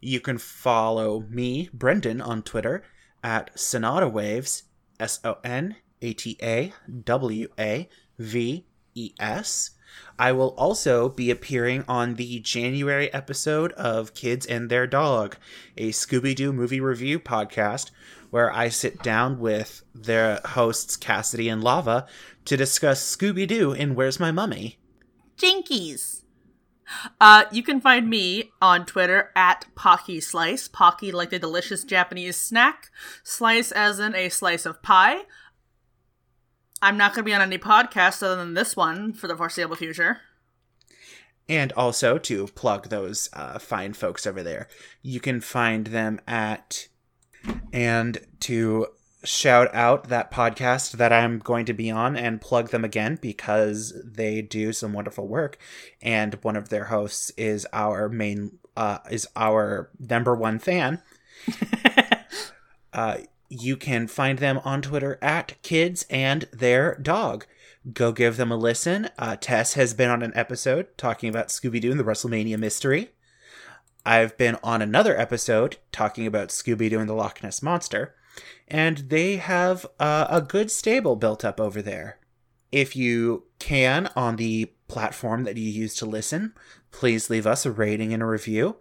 You 0.00 0.20
can 0.20 0.38
follow 0.38 1.24
me, 1.28 1.70
Brendan, 1.72 2.20
on 2.20 2.44
Twitter 2.44 2.84
at 3.24 3.50
Sonata 3.58 4.08
Waves, 4.08 4.62
S 4.98 5.20
O 5.24 5.38
N 5.44 5.76
A 6.02 6.12
T 6.12 6.36
A 6.42 6.72
W 7.04 7.48
A 7.58 7.88
V 8.18 8.64
E 8.94 9.12
S. 9.18 9.70
I 10.18 10.32
will 10.32 10.54
also 10.56 11.08
be 11.08 11.30
appearing 11.30 11.84
on 11.88 12.14
the 12.14 12.40
January 12.40 13.12
episode 13.12 13.72
of 13.72 14.14
Kids 14.14 14.46
and 14.46 14.68
Their 14.68 14.86
Dog, 14.86 15.36
a 15.76 15.90
Scooby 15.90 16.34
Doo 16.34 16.52
movie 16.52 16.80
review 16.80 17.18
podcast 17.18 17.90
where 18.30 18.52
I 18.52 18.68
sit 18.68 19.02
down 19.02 19.38
with 19.38 19.82
their 19.94 20.40
hosts, 20.44 20.96
Cassidy 20.96 21.48
and 21.48 21.62
Lava, 21.62 22.06
to 22.44 22.56
discuss 22.56 23.16
Scooby 23.16 23.46
Doo 23.46 23.72
and 23.72 23.94
Where's 23.94 24.20
My 24.20 24.30
Mummy? 24.30 24.78
Jinkies. 25.38 26.15
Uh, 27.20 27.44
you 27.50 27.62
can 27.62 27.80
find 27.80 28.08
me 28.08 28.52
on 28.60 28.86
Twitter 28.86 29.30
at 29.34 29.66
Pocky 29.74 30.20
Slice. 30.20 30.68
Pocky 30.68 31.12
like 31.12 31.30
the 31.30 31.38
delicious 31.38 31.84
Japanese 31.84 32.36
snack. 32.36 32.90
Slice 33.22 33.72
as 33.72 33.98
in 33.98 34.14
a 34.14 34.28
slice 34.28 34.66
of 34.66 34.82
pie. 34.82 35.22
I'm 36.82 36.96
not 36.96 37.14
going 37.14 37.24
to 37.24 37.28
be 37.28 37.34
on 37.34 37.40
any 37.40 37.58
podcast 37.58 38.22
other 38.22 38.36
than 38.36 38.54
this 38.54 38.76
one 38.76 39.12
for 39.12 39.28
the 39.28 39.36
foreseeable 39.36 39.76
future. 39.76 40.18
And 41.48 41.72
also 41.72 42.18
to 42.18 42.48
plug 42.48 42.88
those 42.88 43.28
uh, 43.32 43.58
fine 43.58 43.92
folks 43.92 44.26
over 44.26 44.42
there, 44.42 44.68
you 45.02 45.20
can 45.20 45.40
find 45.40 45.88
them 45.88 46.20
at. 46.26 46.88
And 47.72 48.18
to 48.40 48.88
shout 49.24 49.74
out 49.74 50.08
that 50.08 50.30
podcast 50.30 50.92
that 50.92 51.12
I'm 51.12 51.38
going 51.38 51.66
to 51.66 51.72
be 51.72 51.90
on 51.90 52.16
and 52.16 52.40
plug 52.40 52.70
them 52.70 52.84
again 52.84 53.18
because 53.20 53.94
they 54.04 54.42
do 54.42 54.72
some 54.72 54.92
wonderful 54.92 55.26
work. 55.26 55.58
And 56.00 56.34
one 56.42 56.56
of 56.56 56.68
their 56.68 56.84
hosts 56.84 57.30
is 57.36 57.66
our 57.72 58.08
main, 58.08 58.58
uh, 58.76 58.98
is 59.10 59.26
our 59.34 59.90
number 59.98 60.34
one 60.34 60.58
fan. 60.58 61.02
uh, 62.92 63.18
you 63.48 63.76
can 63.76 64.06
find 64.06 64.38
them 64.38 64.60
on 64.64 64.82
Twitter 64.82 65.18
at 65.22 65.60
kids 65.62 66.04
and 66.10 66.48
their 66.52 66.96
dog. 66.96 67.46
Go 67.92 68.10
give 68.10 68.36
them 68.36 68.50
a 68.50 68.56
listen. 68.56 69.08
Uh, 69.18 69.36
Tess 69.36 69.74
has 69.74 69.94
been 69.94 70.10
on 70.10 70.22
an 70.22 70.32
episode 70.34 70.88
talking 70.98 71.28
about 71.28 71.48
Scooby 71.48 71.80
Doo 71.80 71.92
and 71.92 72.00
the 72.00 72.04
WrestleMania 72.04 72.58
mystery. 72.58 73.10
I've 74.04 74.36
been 74.36 74.56
on 74.62 74.82
another 74.82 75.18
episode 75.18 75.78
talking 75.92 76.26
about 76.26 76.48
Scooby 76.48 76.90
Doo 76.90 76.98
and 76.98 77.08
the 77.08 77.14
Loch 77.14 77.42
Ness 77.42 77.62
Monster, 77.62 78.14
and 78.68 78.98
they 79.10 79.36
have 79.36 79.86
uh, 79.98 80.26
a 80.28 80.40
good 80.40 80.70
stable 80.70 81.16
built 81.16 81.44
up 81.44 81.60
over 81.60 81.80
there. 81.80 82.18
If 82.72 82.96
you 82.96 83.44
can, 83.58 84.10
on 84.16 84.36
the 84.36 84.72
platform 84.88 85.44
that 85.44 85.56
you 85.56 85.68
use 85.68 85.94
to 85.96 86.06
listen, 86.06 86.52
please 86.90 87.30
leave 87.30 87.46
us 87.46 87.64
a 87.64 87.70
rating 87.70 88.12
and 88.12 88.22
a 88.22 88.26
review. 88.26 88.76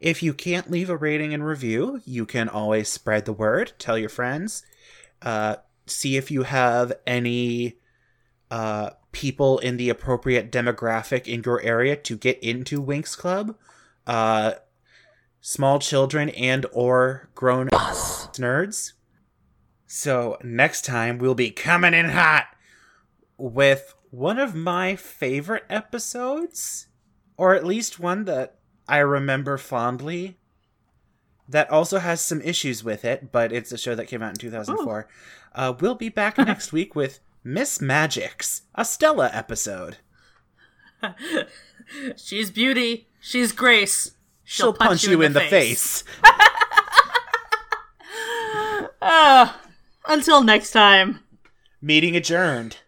If 0.00 0.22
you 0.22 0.34
can't 0.34 0.70
leave 0.70 0.90
a 0.90 0.96
rating 0.96 1.32
and 1.32 1.44
review, 1.44 2.02
you 2.04 2.26
can 2.26 2.48
always 2.48 2.88
spread 2.88 3.24
the 3.24 3.32
word, 3.32 3.72
tell 3.78 3.96
your 3.96 4.10
friends, 4.10 4.64
uh, 5.22 5.56
see 5.86 6.16
if 6.16 6.30
you 6.30 6.42
have 6.42 6.92
any 7.06 7.78
uh, 8.50 8.90
people 9.12 9.58
in 9.58 9.78
the 9.78 9.88
appropriate 9.88 10.52
demographic 10.52 11.26
in 11.26 11.42
your 11.44 11.60
area 11.62 11.96
to 11.96 12.16
get 12.16 12.38
into 12.40 12.82
Winx 12.82 13.16
Club. 13.16 13.56
Uh, 14.06 14.52
small 15.40 15.78
children 15.78 16.28
and 16.30 16.66
or 16.72 17.28
grown 17.34 17.68
nerds. 17.68 18.92
So 19.94 20.38
next 20.42 20.86
time 20.86 21.18
we'll 21.18 21.34
be 21.34 21.50
coming 21.50 21.92
in 21.92 22.08
hot 22.08 22.46
with 23.36 23.92
one 24.10 24.38
of 24.38 24.54
my 24.54 24.96
favorite 24.96 25.64
episodes, 25.68 26.86
or 27.36 27.54
at 27.54 27.66
least 27.66 28.00
one 28.00 28.24
that 28.24 28.56
I 28.88 29.00
remember 29.00 29.58
fondly. 29.58 30.38
That 31.46 31.70
also 31.70 31.98
has 31.98 32.22
some 32.22 32.40
issues 32.40 32.82
with 32.82 33.04
it, 33.04 33.30
but 33.32 33.52
it's 33.52 33.70
a 33.70 33.76
show 33.76 33.94
that 33.94 34.06
came 34.06 34.22
out 34.22 34.30
in 34.30 34.36
2004. 34.36 35.08
Uh, 35.54 35.74
we'll 35.78 35.94
be 35.94 36.08
back 36.08 36.38
next 36.38 36.72
week 36.72 36.94
with 36.94 37.20
Miss 37.44 37.76
Magix, 37.76 38.62
a 38.74 38.86
Stella 38.86 39.28
episode. 39.30 39.98
She's 42.16 42.50
beauty. 42.50 43.08
She's 43.20 43.52
grace. 43.52 44.12
She'll, 44.42 44.72
punch, 44.72 45.04
you 45.04 45.20
in, 45.20 45.34
the, 45.34 45.40
face. 45.40 46.02
Uh, 49.02 49.52
until 50.08 50.42
next 50.42 50.70
time. 50.72 51.20
Meeting 51.80 52.16
adjourned. 52.16 52.78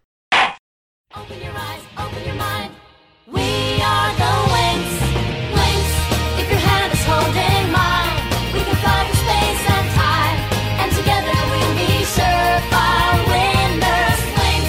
Open 1.16 1.40
your 1.40 1.52
eyes, 1.54 1.82
open 1.98 2.24
your 2.24 2.34
mind. 2.34 2.72
We 3.26 3.42
are 3.82 4.10
the 4.18 4.32
Winx. 4.50 4.86
Winx, 5.54 5.86
if 6.42 6.46
your 6.50 6.58
hand 6.58 6.92
is 6.92 7.04
holding 7.06 7.70
mine, 7.70 8.18
we 8.52 8.60
can 8.66 8.76
fly 8.82 8.98
through 9.06 9.22
space 9.22 9.64
and 9.70 9.88
time. 9.94 10.38
And 10.82 10.90
together 10.94 11.34
we'll 11.50 11.74
be 11.78 12.02
surefire 12.02 13.18
winners. 13.30 14.20
Winx, 14.38 14.66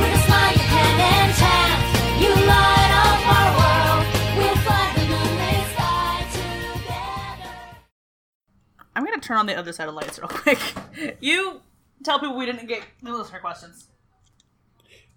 with 0.00 0.16
a 0.16 0.20
smile 0.28 0.52
you 0.52 0.66
can 0.68 0.94
enchant. 1.00 1.80
You 2.20 2.30
light 2.44 2.92
up 2.92 3.20
our 3.36 3.50
world. 3.56 4.04
We'll 4.36 4.60
fly 4.64 4.84
the 4.96 5.04
moonlit 5.08 5.64
sky 5.72 6.16
together. 6.32 7.56
I'm 8.94 9.04
gonna 9.04 9.20
turn 9.20 9.38
on 9.38 9.46
the 9.46 9.54
other 9.56 9.72
side 9.72 9.88
of 9.88 9.94
lights 9.94 10.18
real 10.18 10.28
quick. 10.28 10.60
You 11.20 11.60
tell 12.06 12.18
people 12.18 12.36
we 12.36 12.46
didn't 12.46 12.66
get 12.66 12.82
listener 13.02 13.40
questions. 13.40 13.88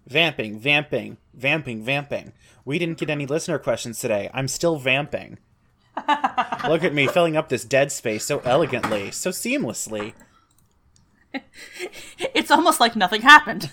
Vamping, 0.06 0.58
vamping, 0.58 1.16
vamping, 1.32 1.84
vamping. 1.84 2.32
We 2.64 2.78
didn't 2.78 2.98
get 2.98 3.08
any 3.08 3.26
listener 3.26 3.58
questions 3.58 3.98
today. 4.00 4.28
I'm 4.34 4.48
still 4.48 4.76
vamping. 4.76 5.38
Look 6.68 6.84
at 6.84 6.92
me 6.94 7.06
filling 7.06 7.36
up 7.36 7.48
this 7.48 7.64
dead 7.64 7.92
space 7.92 8.24
so 8.24 8.40
elegantly, 8.40 9.10
so 9.10 9.30
seamlessly. 9.30 10.12
It's 12.34 12.50
almost 12.50 12.80
like 12.80 12.96
nothing 12.96 13.22
happened. 13.22 13.70